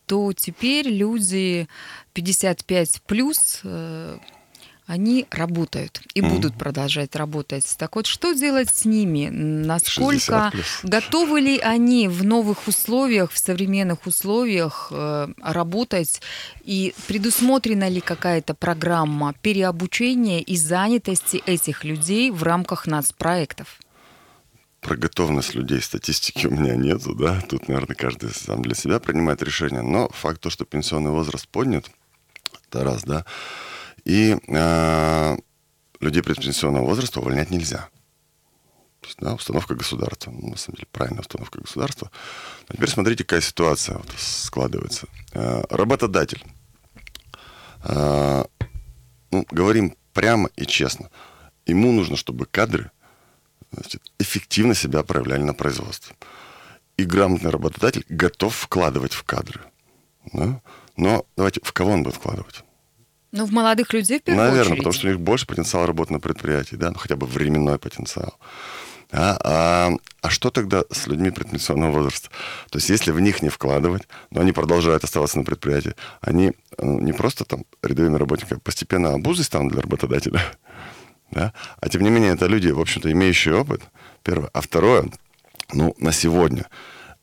то 0.07 0.33
теперь 0.33 0.89
люди 0.89 1.69
55 2.15 3.03
плюс 3.07 3.61
э, 3.63 4.19
они 4.89 5.27
работают 5.31 6.01
и 6.15 6.23
mm. 6.23 6.31
будут 6.31 6.55
продолжать 6.55 7.15
работать. 7.15 7.77
Так 7.79 7.95
вот, 7.95 8.07
что 8.07 8.33
делать 8.33 8.71
с 8.71 8.87
ними? 8.87 9.29
Насколько 9.29 10.51
готовы 10.83 11.41
ли 11.41 11.59
они 11.59 12.09
в 12.09 12.25
новых 12.25 12.67
условиях, 12.67 13.31
в 13.31 13.39
современных 13.39 14.07
условиях 14.07 14.89
э, 14.91 15.29
работать? 15.43 16.23
И 16.65 16.95
предусмотрена 17.07 17.87
ли 17.89 18.01
какая-то 18.01 18.55
программа 18.55 19.35
переобучения 19.43 20.41
и 20.41 20.57
занятости 20.57 21.43
этих 21.45 21.85
людей 21.85 22.31
в 22.31 22.43
рамках 22.43 22.87
нацпроектов? 22.87 23.79
Про 24.81 24.97
готовность 24.97 25.55
людей 25.55 25.83
статистики 25.83 26.47
у 26.47 26.51
меня 26.51 26.77
нету, 26.77 27.15
да. 27.15 27.43
Тут, 27.43 27.69
наверное, 27.69 27.95
каждый 27.95 28.31
сам 28.31 28.63
для 28.63 28.75
себя 28.75 29.01
принимает 29.01 29.43
решение. 29.43 29.83
Но 29.83 30.09
факт 30.09 30.41
то, 30.41 30.49
что 30.49 30.65
пенсионный 30.65 31.11
возраст 31.11 31.47
поднят, 31.47 31.91
это 32.71 32.85
раз, 32.85 33.05
да. 33.05 33.27
И 34.05 34.37
э, 34.47 35.37
людей 36.01 36.23
предпенсионного 36.23 36.85
возраста 36.85 37.21
увольнять 37.21 37.51
нельзя. 37.51 37.89
То 39.01 39.07
есть, 39.07 39.19
да, 39.21 39.35
установка 39.35 39.75
государства. 39.75 40.31
Ну, 40.31 40.51
на 40.51 40.57
самом 40.57 40.77
деле, 40.77 40.89
правильная 40.91 41.21
установка 41.21 41.61
государства. 41.61 42.11
Но 42.69 42.75
теперь 42.75 42.91
смотрите, 42.91 43.25
какая 43.25 43.41
ситуация 43.41 43.99
вот 43.99 44.13
складывается. 44.17 45.07
Э, 45.33 45.63
работодатель. 45.71 46.45
Э, 47.85 48.45
ну, 49.31 49.47
говорим 49.51 49.97
прямо 50.13 50.51
и 50.57 50.67
честно. 50.67 51.11
Ему 51.67 51.93
нужно, 51.93 52.17
чтобы 52.17 52.47
кадры 52.47 52.91
значит, 53.73 54.03
эффективно 54.19 54.75
себя 54.75 55.03
проявляли 55.03 55.43
на 55.43 55.55
производстве. 55.55 56.17
И 56.97 57.05
грамотный 57.05 57.51
работодатель 57.51 58.05
готов 58.09 58.55
вкладывать 58.55 59.13
в 59.13 59.23
кадры. 59.23 59.61
Да? 60.33 60.61
Но 60.97 61.25
давайте, 61.37 61.61
в 61.63 61.73
кого 61.73 61.93
он 61.93 62.03
будет 62.03 62.17
вкладывать? 62.17 62.65
Ну, 63.33 63.45
в 63.45 63.53
молодых 63.53 63.93
людей 63.93 64.21
в 64.21 64.23
первую 64.23 64.45
Наверное, 64.45 64.63
очередь. 64.73 64.79
потому 64.79 64.93
что 64.93 65.07
у 65.07 65.11
них 65.11 65.21
больше 65.21 65.47
потенциала 65.47 65.87
работы 65.87 66.13
на 66.13 66.21
предприятии, 66.21 66.77
да, 66.77 66.91
ну 66.91 66.99
хотя 66.99 67.17
бы 67.17 67.27
временной 67.27 67.79
потенциал. 67.79 68.39
А, 69.11 69.39
а, 69.43 69.93
а 70.21 70.31
что 70.31 70.51
тогда 70.51 70.85
с 70.91 71.07
людьми 71.07 71.31
предпенсионного 71.31 71.93
возраста? 71.93 72.29
То 72.71 72.79
есть 72.79 72.91
если 72.91 73.11
в 73.11 73.21
них 73.21 73.43
не 73.43 73.49
вкладывать, 73.49 74.03
но 74.31 74.43
они 74.43 74.53
продолжают 74.53 75.05
оставаться 75.05 75.39
на 75.39 75.45
предприятии, 75.45 75.95
они 76.21 76.53
ну, 76.79 77.01
не 77.01 77.13
просто 77.13 77.45
там 77.45 77.65
рядовыми 77.83 78.17
работниками, 78.17 78.59
а 78.59 78.61
постепенно 78.61 79.15
обузой 79.15 79.45
станут 79.45 79.73
для 79.73 79.83
работодателя. 79.83 80.43
Да? 81.31 81.53
А 81.79 81.91
тем 81.91 82.01
не 82.01 82.09
менее, 82.09 82.33
это 82.33 82.47
люди, 82.47 82.69
в 82.69 82.81
общем-то, 82.81 83.13
имеющие 83.13 83.55
опыт, 83.55 83.83
первое. 84.23 84.49
А 84.55 84.63
второе, 84.63 85.11
ну, 85.75 85.95
на 85.99 86.11
сегодня, 86.11 86.65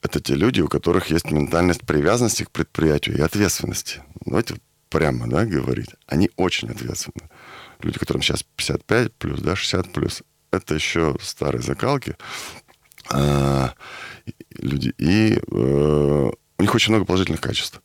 это 0.04 0.20
те 0.20 0.36
люди, 0.36 0.62
у 0.62 0.68
которых 0.68 1.10
есть 1.10 1.32
ментальность 1.32 1.82
привязанности 1.82 2.44
к 2.44 2.52
предприятию 2.52 3.18
и 3.18 3.22
ответственности. 3.22 4.04
Давайте 4.24 4.58
прямо, 4.96 5.28
да, 5.28 5.44
говорить, 5.44 5.90
они 6.08 6.32
очень 6.38 6.70
ответственны. 6.70 7.30
Люди, 7.82 8.00
которым 8.00 8.22
сейчас 8.22 8.44
55 8.44 9.14
плюс, 9.14 9.42
да, 9.42 9.54
60 9.58 9.92
плюс, 9.92 10.24
это 10.52 10.74
еще 10.74 11.18
старые 11.22 11.62
закалки. 11.62 12.16
А, 13.12 13.74
люди. 14.58 14.94
И 14.98 15.38
э, 15.38 16.32
у 16.58 16.62
них 16.62 16.74
очень 16.74 16.94
много 16.94 17.06
положительных 17.06 17.42
качеств. 17.42 17.82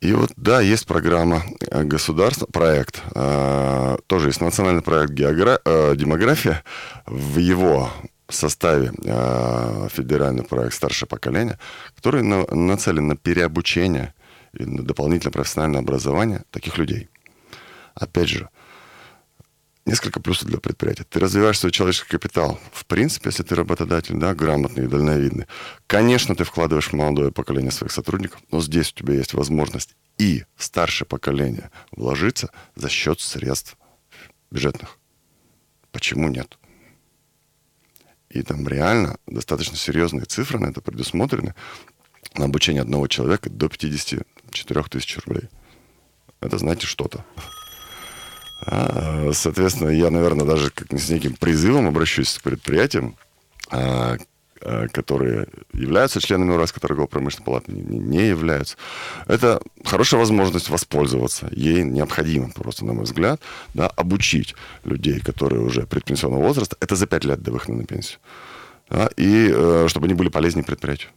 И 0.00 0.14
вот, 0.14 0.32
да, 0.36 0.62
есть 0.62 0.86
программа 0.86 1.42
э, 1.70 1.84
государства, 1.84 2.46
проект, 2.46 3.02
э, 3.14 3.98
тоже 4.06 4.28
есть 4.30 4.40
национальный 4.40 4.82
проект 4.82 5.12
геогра... 5.12 5.60
э, 5.66 5.94
«Демография». 5.96 6.64
В 7.04 7.36
его 7.36 7.90
составе 8.30 8.90
э, 9.04 9.88
федеральный 9.92 10.44
проект 10.44 10.74
«Старшее 10.74 11.10
поколение», 11.10 11.58
который 11.94 12.22
на, 12.22 12.46
нацелен 12.46 13.06
на 13.06 13.16
переобучение 13.16 14.14
и 14.52 14.64
дополнительное 14.64 15.32
профессиональное 15.32 15.80
образование 15.80 16.44
таких 16.50 16.78
людей. 16.78 17.08
Опять 17.94 18.28
же, 18.28 18.48
несколько 19.84 20.20
плюсов 20.20 20.48
для 20.48 20.58
предприятия. 20.58 21.04
Ты 21.04 21.18
развиваешь 21.18 21.58
свой 21.58 21.72
человеческий 21.72 22.08
капитал. 22.08 22.58
В 22.72 22.86
принципе, 22.86 23.30
если 23.30 23.42
ты 23.42 23.54
работодатель, 23.54 24.16
да, 24.16 24.34
грамотный 24.34 24.84
и 24.84 24.88
дальновидный, 24.88 25.46
конечно, 25.86 26.34
ты 26.34 26.44
вкладываешь 26.44 26.88
в 26.88 26.92
молодое 26.92 27.32
поколение 27.32 27.70
своих 27.70 27.92
сотрудников, 27.92 28.40
но 28.50 28.60
здесь 28.60 28.92
у 28.92 28.94
тебя 28.94 29.14
есть 29.14 29.34
возможность 29.34 29.96
и 30.18 30.44
старшее 30.56 31.06
поколение 31.06 31.70
вложиться 31.90 32.50
за 32.76 32.88
счет 32.88 33.20
средств 33.20 33.76
бюджетных. 34.50 34.98
Почему 35.90 36.28
нет? 36.28 36.58
И 38.30 38.42
там 38.42 38.66
реально 38.66 39.18
достаточно 39.26 39.76
серьезные 39.76 40.24
цифры 40.24 40.58
на 40.58 40.66
это 40.66 40.80
предусмотрены 40.80 41.54
на 42.34 42.46
обучение 42.46 42.80
одного 42.82 43.06
человека 43.06 43.50
до 43.50 43.68
50 43.68 44.26
4 44.52 44.82
тысяч 44.84 45.18
рублей. 45.24 45.48
Это, 46.40 46.58
знаете, 46.58 46.86
что-то. 46.86 47.24
А, 48.64 49.30
соответственно, 49.32 49.90
я, 49.90 50.10
наверное, 50.10 50.46
даже 50.46 50.70
как 50.70 50.92
с 50.92 51.08
неким 51.08 51.34
призывом 51.34 51.88
обращусь 51.88 52.38
к 52.38 52.42
предприятиям, 52.42 53.16
а, 53.70 54.16
а, 54.60 54.86
которые 54.88 55.48
являются 55.72 56.20
членами 56.20 56.52
Уральской 56.52 56.80
торгово-промышленной 56.80 57.44
палаты, 57.44 57.72
не, 57.72 57.98
не 57.98 58.28
являются. 58.28 58.76
Это 59.26 59.60
хорошая 59.84 60.20
возможность 60.20 60.68
воспользоваться. 60.68 61.48
Ей 61.50 61.82
необходимо, 61.82 62.50
просто 62.50 62.84
на 62.84 62.92
мой 62.92 63.04
взгляд, 63.04 63.40
да, 63.74 63.88
обучить 63.88 64.54
людей, 64.84 65.18
которые 65.20 65.62
уже 65.62 65.86
предпенсионного 65.86 66.42
возраста, 66.42 66.76
это 66.80 66.94
за 66.94 67.06
5 67.06 67.24
лет 67.24 67.42
до 67.42 67.50
выхода 67.50 67.78
на 67.78 67.84
пенсию. 67.84 68.20
Да, 68.88 69.08
и 69.16 69.50
э, 69.50 69.86
чтобы 69.88 70.06
они 70.06 70.14
были 70.14 70.28
полезнее 70.28 70.64
предприятию. 70.64 71.10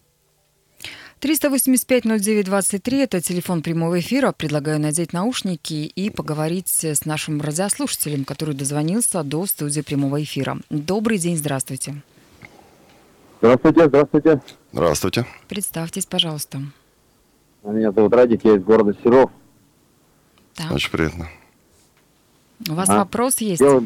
385-09-23– 1.21 3.04
это 3.04 3.21
телефон 3.21 3.62
прямого 3.62 3.99
эфира. 3.99 4.32
Предлагаю 4.32 4.80
надеть 4.80 5.13
наушники 5.13 5.73
и 5.73 6.10
поговорить 6.10 6.67
с 6.67 7.06
нашим 7.06 7.41
радиослушателем, 7.41 8.25
который 8.25 8.54
дозвонился 8.54 9.23
до 9.23 9.45
студии 9.45 9.82
прямого 9.82 10.21
эфира. 10.21 10.58
Добрый 10.69 11.17
день, 11.17 11.38
здравствуйте. 11.38 12.04
Здравствуйте, 13.41 13.88
здравствуйте. 13.88 14.41
Здравствуйте. 14.71 15.25
Представьтесь, 15.47 16.06
пожалуйста. 16.06 16.60
Меня 17.63 17.91
зовут 17.91 18.13
Радик, 18.13 18.43
я 18.43 18.58
из 18.58 18.63
города 18.63 18.95
Серов. 19.04 19.32
Да. 20.58 20.73
Очень 20.73 20.91
приятно. 20.91 21.28
У 22.69 22.73
вас 22.73 22.89
а? 22.89 22.97
вопрос 22.97 23.39
есть? 23.39 23.62
Я... 23.62 23.82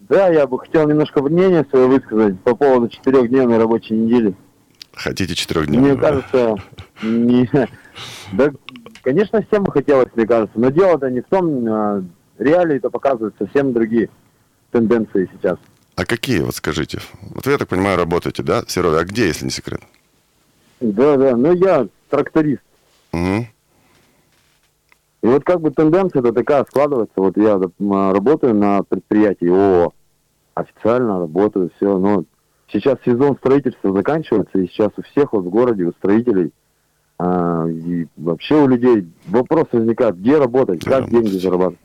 Да, 0.00 0.28
я 0.28 0.46
бы 0.46 0.58
хотел 0.58 0.88
немножко 0.88 1.22
мнение 1.22 1.66
свое 1.70 1.86
высказать 1.86 2.40
по 2.40 2.54
поводу 2.54 2.88
четырехдневной 2.88 3.58
рабочей 3.58 3.94
недели. 3.94 4.34
Хотите 4.92 5.34
четырехдневную? 5.34 5.94
Мне 5.94 6.00
кажется, 6.00 6.56
не... 7.02 7.48
да, 8.32 8.50
конечно, 9.02 9.42
всем 9.42 9.64
бы 9.64 9.72
хотелось, 9.72 10.08
мне 10.14 10.26
кажется, 10.26 10.58
но 10.58 10.70
дело-то 10.70 11.10
не 11.10 11.20
в 11.20 11.26
том, 11.26 11.66
а, 11.68 12.04
реалии-то 12.38 12.90
показывают 12.90 13.34
совсем 13.38 13.72
другие 13.72 14.10
тенденции 14.70 15.30
сейчас. 15.32 15.58
А 15.96 16.04
какие, 16.04 16.40
вот 16.40 16.54
скажите? 16.54 17.00
Вот 17.34 17.46
вы, 17.46 17.52
я 17.52 17.58
так 17.58 17.68
понимаю, 17.68 17.98
работаете, 17.98 18.42
да, 18.42 18.64
в 18.64 18.70
Серове, 18.70 18.98
а 18.98 19.04
где, 19.04 19.26
если 19.26 19.44
не 19.44 19.50
секрет? 19.50 19.80
Да, 20.80 21.16
да, 21.16 21.36
ну 21.36 21.52
я 21.52 21.86
тракторист. 22.08 22.62
Угу. 23.12 23.46
И 25.22 25.26
вот 25.26 25.44
как 25.44 25.60
бы 25.60 25.70
тенденция-то 25.70 26.32
такая 26.32 26.64
складывается, 26.64 27.12
вот 27.16 27.36
я 27.36 27.58
работаю 27.58 28.54
на 28.54 28.82
предприятии 28.82 29.48
ООО, 29.48 29.92
официально 30.54 31.18
работаю, 31.18 31.70
все, 31.76 31.98
но 31.98 32.24
сейчас 32.72 32.98
сезон 33.04 33.36
строительства 33.36 33.92
заканчивается, 33.92 34.58
и 34.58 34.68
сейчас 34.68 34.90
у 34.96 35.02
всех 35.02 35.32
вот 35.32 35.44
в 35.44 35.50
городе, 35.50 35.84
у 35.84 35.92
строителей, 35.92 36.52
а, 37.18 37.66
и 37.68 38.06
вообще 38.16 38.56
у 38.56 38.66
людей 38.66 39.08
вопрос 39.26 39.66
возникает, 39.72 40.18
где 40.18 40.38
работать, 40.38 40.84
как 40.84 41.10
деньги 41.10 41.36
зарабатывать. 41.36 41.78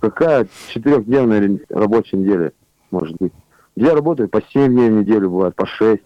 Какая 0.00 0.46
четырехдневная 0.72 1.60
рабочая 1.68 2.16
неделя 2.16 2.52
может 2.90 3.16
быть? 3.18 3.32
Я 3.76 3.94
работаю 3.94 4.28
по 4.28 4.42
7 4.42 4.72
дней 4.72 4.90
в 4.90 4.94
неделю, 4.94 5.30
бывает 5.30 5.54
по 5.54 5.66
6. 5.66 6.02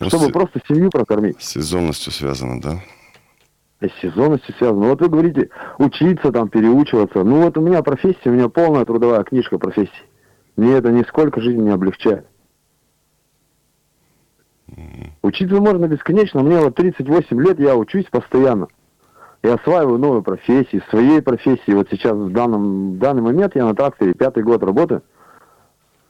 Ну, 0.00 0.08
чтобы 0.08 0.30
просто 0.30 0.60
семью 0.68 0.90
прокормить. 0.90 1.40
С 1.40 1.50
сезонностью 1.50 2.12
связано, 2.12 2.60
да? 2.60 2.80
и 3.82 3.88
с 3.88 4.00
сезонностью 4.00 4.54
связано. 4.56 4.88
Вот 4.88 5.00
вы 5.00 5.08
говорите, 5.08 5.50
учиться 5.78 6.30
там, 6.30 6.48
переучиваться. 6.48 7.22
Ну 7.24 7.42
вот 7.42 7.56
у 7.58 7.60
меня 7.60 7.82
профессия, 7.82 8.30
у 8.30 8.32
меня 8.32 8.48
полная 8.48 8.84
трудовая 8.84 9.22
книжка 9.24 9.58
профессии. 9.58 9.90
Мне 10.56 10.74
это 10.74 10.90
нисколько 10.90 11.40
жизнь 11.40 11.60
не 11.60 11.70
облегчает. 11.70 12.26
Учиться 15.22 15.60
можно 15.60 15.86
бесконечно. 15.86 16.42
Мне 16.42 16.58
вот 16.58 16.74
38 16.74 17.40
лет, 17.42 17.58
я 17.60 17.76
учусь 17.76 18.06
постоянно. 18.10 18.68
Я 19.42 19.54
осваиваю 19.54 19.98
новые 19.98 20.22
профессии, 20.22 20.82
своей 20.90 21.20
профессии. 21.20 21.72
Вот 21.72 21.88
сейчас 21.90 22.12
в, 22.12 22.30
данном, 22.32 22.92
в 22.92 22.98
данный 22.98 23.22
момент 23.22 23.56
я 23.56 23.64
на 23.64 23.74
тракторе 23.74 24.14
пятый 24.14 24.42
год 24.42 24.62
работаю. 24.62 25.02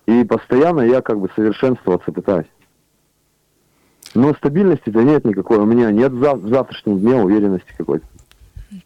И 0.07 0.25
постоянно 0.25 0.81
я 0.83 1.01
как 1.01 1.19
бы 1.19 1.31
совершенствоваться 1.35 2.13
пытаюсь. 2.13 2.49
Но 4.15 4.35
стабильности-то 4.35 5.03
нет 5.03 5.25
никакой. 5.25 5.59
У 5.59 5.65
меня 5.65 5.91
нет 5.91 6.13
в 6.13 6.49
завтрашнем 6.49 6.99
дне 6.99 7.15
уверенности 7.15 7.73
какой-то. 7.77 8.07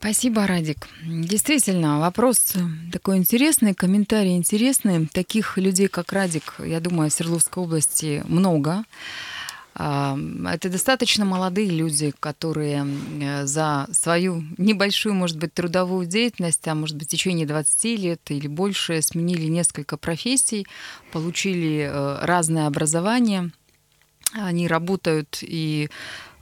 Спасибо, 0.01 0.47
Радик. 0.47 0.89
Действительно, 1.05 2.01
вопрос 2.01 2.55
такой 2.93 3.19
интересный, 3.19 3.75
комментарий 3.75 4.37
интересный. 4.37 5.07
Таких 5.07 5.59
людей, 5.59 5.87
как 5.87 6.13
Радик, 6.13 6.55
я 6.59 6.81
думаю, 6.81 7.11
в 7.11 7.13
Свердловской 7.13 7.63
области 7.63 8.25
много. 8.29 8.85
Это 9.79 10.71
достаточно 10.71 11.27
молодые 11.27 11.69
люди, 11.69 12.15
которые 12.19 12.87
э, 13.21 13.45
за 13.45 13.87
свою 13.93 14.43
небольшую, 14.57 15.15
может 15.15 15.37
быть, 15.37 15.53
трудовую 15.53 16.07
деятельность, 16.07 16.67
а 16.67 16.75
может 16.75 16.97
быть, 16.97 17.09
в 17.09 17.11
течение 17.11 17.47
20 17.47 17.85
лет 17.99 18.21
или 18.31 18.47
больше, 18.49 19.03
сменили 19.03 19.47
несколько 19.49 19.99
профессий, 19.99 20.67
получили 21.13 21.91
э, 21.93 22.19
разное 22.25 22.69
образование. 22.69 23.51
Они 24.33 24.67
работают 24.67 25.39
и 25.43 25.91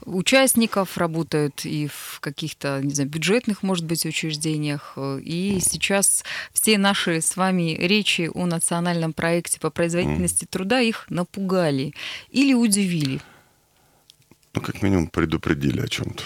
участников, 0.04 0.98
работают 0.98 1.64
и 1.64 1.86
в 1.86 2.20
каких-то, 2.20 2.80
не 2.82 2.92
знаю, 2.92 3.08
бюджетных, 3.10 3.62
может 3.62 3.84
быть, 3.84 4.04
учреждениях. 4.04 4.98
И 5.22 5.58
сейчас 5.60 6.24
все 6.52 6.78
наши 6.78 7.20
с 7.20 7.36
вами 7.36 7.74
речи 7.74 8.30
о 8.32 8.46
национальном 8.46 9.12
проекте 9.12 9.58
по 9.60 9.70
производительности 9.70 10.44
труда 10.44 10.80
их 10.80 11.06
напугали 11.08 11.94
или 12.30 12.54
удивили. 12.54 13.20
Ну, 14.54 14.60
как 14.60 14.82
минимум, 14.82 15.08
предупредили 15.08 15.80
о 15.80 15.88
чем-то. 15.88 16.22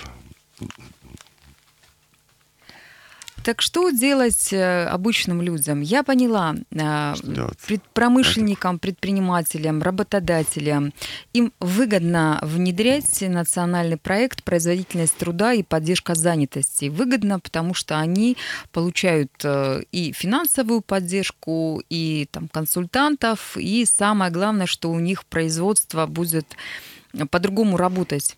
Так 3.48 3.62
что 3.62 3.88
делать 3.88 4.52
э, 4.52 4.84
обычным 4.84 5.40
людям? 5.40 5.80
Я 5.80 6.02
поняла, 6.02 6.54
э, 6.70 7.14
пред, 7.66 7.82
промышленникам, 7.94 8.78
предпринимателям, 8.78 9.80
работодателям, 9.80 10.92
им 11.32 11.54
выгодно 11.58 12.40
внедрять 12.42 13.22
национальный 13.22 13.96
проект 13.96 14.44
«Производительность 14.44 15.16
труда 15.16 15.54
и 15.54 15.62
поддержка 15.62 16.14
занятости». 16.14 16.90
Выгодно, 16.90 17.40
потому 17.40 17.72
что 17.72 17.98
они 17.98 18.36
получают 18.70 19.32
э, 19.42 19.80
и 19.92 20.12
финансовую 20.12 20.82
поддержку, 20.82 21.82
и 21.88 22.28
там, 22.30 22.48
консультантов, 22.48 23.56
и 23.56 23.86
самое 23.86 24.30
главное, 24.30 24.66
что 24.66 24.90
у 24.90 24.98
них 25.00 25.24
производство 25.24 26.04
будет 26.04 26.54
по-другому 27.30 27.78
работать. 27.78 28.36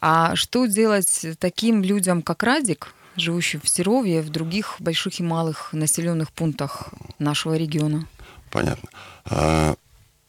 А 0.00 0.36
что 0.36 0.66
делать 0.66 1.26
таким 1.40 1.82
людям, 1.82 2.22
как 2.22 2.44
Радик, 2.44 2.94
живущим 3.20 3.60
в 3.60 3.68
Серове, 3.68 4.22
в 4.22 4.30
других 4.30 4.76
больших 4.78 5.20
и 5.20 5.22
малых 5.22 5.72
населенных 5.72 6.32
пунктах 6.32 6.90
нашего 7.18 7.56
региона? 7.56 8.06
Понятно. 8.50 8.88
А, 9.24 9.74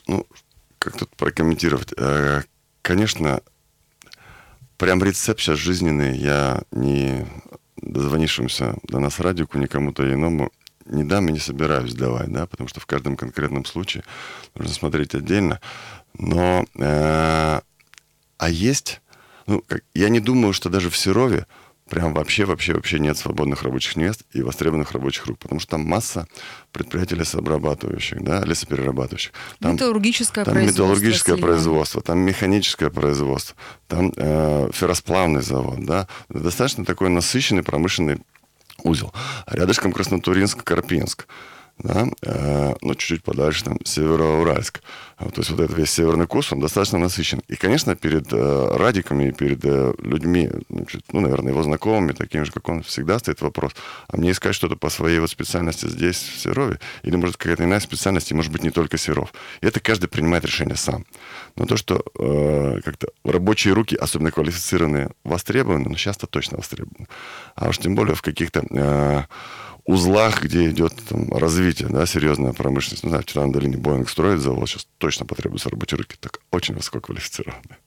ну, 0.07 0.25
как 0.77 0.97
тут 0.97 1.09
прокомментировать? 1.15 1.93
А, 1.97 2.41
конечно, 2.81 3.41
прям 4.77 5.03
рецепт 5.03 5.39
сейчас 5.39 5.59
жизненный 5.59 6.17
я 6.17 6.61
не 6.71 7.25
дозвонившимся 7.77 8.75
до 8.83 8.99
нас 8.99 9.19
радику, 9.19 9.57
никому-то 9.57 10.11
иному 10.11 10.51
не 10.85 11.03
дам 11.03 11.29
и 11.29 11.31
не 11.31 11.39
собираюсь 11.39 11.93
давать, 11.93 12.31
да, 12.31 12.47
потому 12.47 12.67
что 12.67 12.79
в 12.79 12.85
каждом 12.85 13.15
конкретном 13.15 13.65
случае 13.65 14.03
нужно 14.55 14.73
смотреть 14.73 15.15
отдельно. 15.15 15.59
Но 16.17 16.65
э, 16.75 17.61
а 18.37 18.49
есть, 18.49 19.01
ну, 19.45 19.63
как, 19.67 19.83
я 19.93 20.09
не 20.09 20.19
думаю, 20.19 20.53
что 20.53 20.69
даже 20.69 20.89
в 20.89 20.97
Серове 20.97 21.45
прям 21.89 22.13
вообще, 22.13 22.45
вообще, 22.45 22.73
вообще 22.73 22.99
нет 22.99 23.17
свободных 23.17 23.63
рабочих 23.63 23.95
мест 23.95 24.23
и 24.33 24.41
востребованных 24.41 24.91
рабочих 24.91 25.25
рук, 25.25 25.39
потому 25.39 25.59
что 25.59 25.71
там 25.71 25.81
масса 25.81 26.27
предприятий 26.71 27.15
лесообрабатывающих, 27.15 28.23
да, 28.23 28.43
лесоперерабатывающих. 28.45 29.33
Там, 29.59 29.73
металлургическое 29.73 30.45
там 30.45 30.53
производство. 30.53 30.83
металлургическое 30.83 31.37
производство, 31.37 32.01
там 32.01 32.19
механическое 32.19 32.89
производство, 32.89 33.55
там 33.87 34.13
э, 34.15 34.69
ферросплавный 34.73 35.41
завод, 35.41 35.85
да. 35.85 36.07
Достаточно 36.29 36.85
такой 36.85 37.09
насыщенный 37.09 37.63
промышленный 37.63 38.19
узел. 38.83 39.13
А 39.45 39.55
рядышком 39.55 39.91
Краснотуринск, 39.91 40.63
да, 41.79 42.07
э, 42.21 42.75
ну, 42.81 42.95
чуть-чуть 42.95 43.23
подальше, 43.23 43.63
там, 43.63 43.77
Североуральск. 43.83 44.81
То 45.17 45.33
есть 45.37 45.49
вот 45.49 45.59
этот 45.59 45.77
весь 45.77 45.91
северный 45.91 46.27
курс, 46.27 46.53
он 46.53 46.61
достаточно 46.61 46.97
насыщен. 46.97 47.41
И, 47.49 47.55
конечно, 47.55 47.95
перед 47.95 48.31
э, 48.31 48.77
радиками, 48.77 49.31
перед 49.31 49.59
э, 49.63 49.93
людьми, 49.99 50.49
значит, 50.69 51.03
ну, 51.11 51.19
наверное, 51.19 51.51
его 51.51 51.61
знакомыми, 51.61 52.13
такими 52.13 52.43
же, 52.43 52.51
как 52.51 52.69
он, 52.69 52.83
всегда 52.83 53.19
стоит 53.19 53.41
вопрос, 53.41 53.73
а 54.07 54.15
мне 54.15 54.31
искать 54.31 54.55
что-то 54.55 54.77
по 54.77 54.89
своей 54.89 55.19
вот 55.19 55.29
специальности 55.29 55.87
здесь, 55.87 56.17
в 56.17 56.39
Серове? 56.39 56.79
Или, 57.03 57.17
может, 57.17 57.35
какая-то 57.35 57.65
иная 57.65 57.81
специальность, 57.81 58.31
и, 58.31 58.33
может 58.33 58.51
быть, 58.51 58.63
не 58.63 58.71
только 58.71 58.97
Серов? 58.97 59.33
И 59.61 59.67
это 59.67 59.81
каждый 59.81 60.07
принимает 60.07 60.45
решение 60.45 60.77
сам. 60.77 61.05
Но 61.55 61.65
то, 61.65 61.75
что 61.75 62.01
э, 62.17 62.79
как-то 62.85 63.09
рабочие 63.25 63.73
руки, 63.73 63.95
особенно 63.95 64.31
квалифицированные, 64.31 65.09
востребованы, 65.25 65.89
ну, 65.89 65.95
сейчас-то 65.97 66.27
точно 66.27 66.57
востребованы. 66.57 67.07
А 67.55 67.69
уж 67.69 67.77
тем 67.77 67.95
более 67.95 68.15
в 68.15 68.21
каких-то... 68.21 68.63
Э, 68.71 69.23
узлах, 69.89 70.43
где 70.43 70.69
идет 70.69 70.93
там, 71.07 71.31
развитие, 71.31 71.89
да, 71.89 72.05
серьезная 72.05 72.53
промышленность. 72.53 73.03
Ну, 73.03 73.09
знаю, 73.09 73.23
вчера 73.23 73.47
на 73.47 73.51
долине 73.51 73.77
Боинг 73.77 74.07
строит 74.07 74.39
завод, 74.39 74.69
сейчас 74.69 74.87
точно 74.99 75.25
потребуется 75.25 75.69
рабочие 75.69 75.97
руки, 75.97 76.15
так 76.19 76.39
очень 76.51 76.75
высококвалифицированные. 76.75 77.77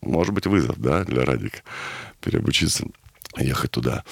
Может 0.00 0.32
быть, 0.32 0.46
вызов, 0.46 0.78
да, 0.78 1.04
для 1.04 1.24
Радика 1.24 1.62
переобучиться, 2.20 2.86
ехать 3.36 3.72
туда. 3.72 4.04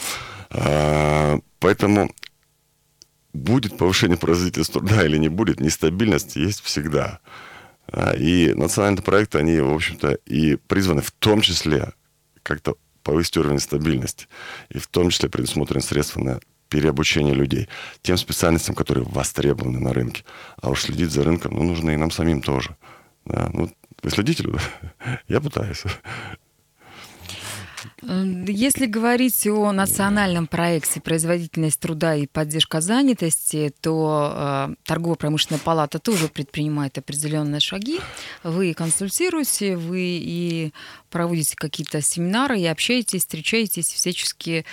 А, 0.50 1.38
поэтому 1.60 2.12
будет 3.32 3.78
повышение 3.78 4.18
производительности 4.18 4.72
труда 4.72 5.06
или 5.06 5.16
не 5.16 5.28
будет, 5.28 5.60
нестабильность 5.60 6.34
есть 6.34 6.60
всегда. 6.60 7.20
А, 7.86 8.16
и 8.16 8.52
национальные 8.52 9.04
проекты, 9.04 9.38
они, 9.38 9.60
в 9.60 9.72
общем-то, 9.72 10.14
и 10.26 10.56
призваны 10.56 11.02
в 11.02 11.12
том 11.12 11.40
числе 11.40 11.92
как-то 12.42 12.74
повысить 13.04 13.36
уровень 13.36 13.60
стабильности. 13.60 14.26
И 14.70 14.78
в 14.78 14.88
том 14.88 15.10
числе 15.10 15.28
предусмотрены 15.28 15.82
средства 15.82 16.20
на 16.20 16.40
переобучение 16.70 17.34
людей 17.34 17.68
тем 18.00 18.16
специальностям, 18.16 18.74
которые 18.74 19.04
востребованы 19.04 19.80
на 19.80 19.92
рынке. 19.92 20.24
А 20.62 20.70
уж 20.70 20.82
следить 20.82 21.10
за 21.10 21.24
рынком, 21.24 21.54
ну, 21.54 21.64
нужно 21.64 21.90
и 21.90 21.96
нам 21.96 22.10
самим 22.10 22.40
тоже. 22.40 22.76
Да, 23.26 23.50
ну, 23.52 23.70
вы 24.02 24.10
следите, 24.10 24.44
Люда? 24.44 24.60
Я 25.28 25.40
пытаюсь. 25.40 25.84
Если 28.02 28.86
говорить 28.86 29.46
о 29.46 29.72
национальном 29.72 30.46
проекте 30.46 31.00
«Производительность 31.00 31.80
труда 31.80 32.14
и 32.14 32.26
поддержка 32.26 32.80
занятости», 32.80 33.72
то 33.80 34.32
э, 34.70 34.74
торгово-промышленная 34.84 35.60
палата 35.60 35.98
тоже 35.98 36.28
предпринимает 36.28 36.96
определенные 36.98 37.60
шаги. 37.60 38.00
Вы 38.42 38.74
консультируете, 38.74 39.76
вы 39.76 40.00
и 40.00 40.72
проводите 41.10 41.56
какие-то 41.56 42.00
семинары, 42.00 42.58
и 42.60 42.66
общаетесь, 42.66 43.20
встречаетесь, 43.20 43.92
всячески 43.92 44.64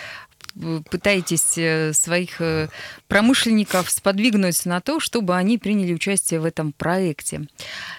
пытаетесь 0.90 1.58
э, 1.58 1.94
своих 1.94 2.42
э, 2.42 2.70
промышленников 3.08 3.90
сподвигнуть 3.90 4.66
на 4.66 4.82
то, 4.82 5.00
чтобы 5.00 5.36
они 5.36 5.58
приняли 5.58 5.94
участие 5.94 6.40
в 6.40 6.46
этом 6.46 6.72
проекте. 6.72 7.48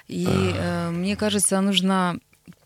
И 0.06 0.26
э, 0.28 0.90
мне 0.90 1.16
кажется, 1.16 1.60
нужно 1.60 2.18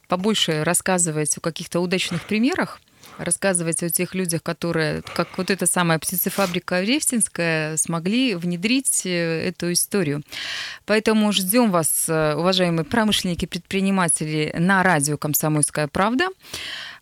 побольше 0.09 0.65
рассказывать 0.65 1.37
о 1.37 1.41
каких-то 1.41 1.81
удачных 1.81 2.25
примерах, 2.25 2.81
рассказывать 3.19 3.83
о 3.83 3.91
тех 3.91 4.15
людях, 4.15 4.43
которые, 4.43 5.03
как 5.03 5.37
вот 5.37 5.51
эта 5.51 5.67
самая 5.67 5.99
птицефабрика 5.99 6.83
Ревстинская, 6.83 7.77
смогли 7.77 8.35
внедрить 8.35 9.03
эту 9.05 9.73
историю. 9.73 10.23
Поэтому 10.87 11.33
ждем 11.33 11.71
вас, 11.71 12.07
уважаемые 12.09 12.85
промышленники, 12.85 13.47
предприниматели, 13.47 14.55
на 14.59 14.83
радио 14.83 15.17
«Комсомольская 15.17 15.89
правда». 15.89 16.29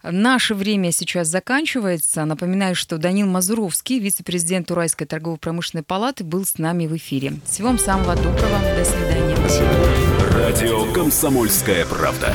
Наше 0.03 0.55
время 0.55 0.93
сейчас 0.93 1.29
заканчивается. 1.29 2.25
Напоминаю, 2.25 2.75
что 2.75 2.97
Данил 2.97 3.27
Мазуровский, 3.27 3.99
вице-президент 3.99 4.71
Уральской 4.71 5.07
торгово-промышленной 5.07 5.83
палаты, 5.83 6.25
был 6.25 6.47
с 6.47 6.57
нами 6.57 6.87
в 6.87 6.97
эфире. 6.97 7.35
Всего 7.45 7.69
вам 7.69 7.79
самого 7.79 8.17
доброго. 8.17 8.61
До 8.77 8.85
свидания. 8.85 9.37
Радио 10.33 10.91
«Комсомольская 10.93 11.85
правда». 11.85 12.35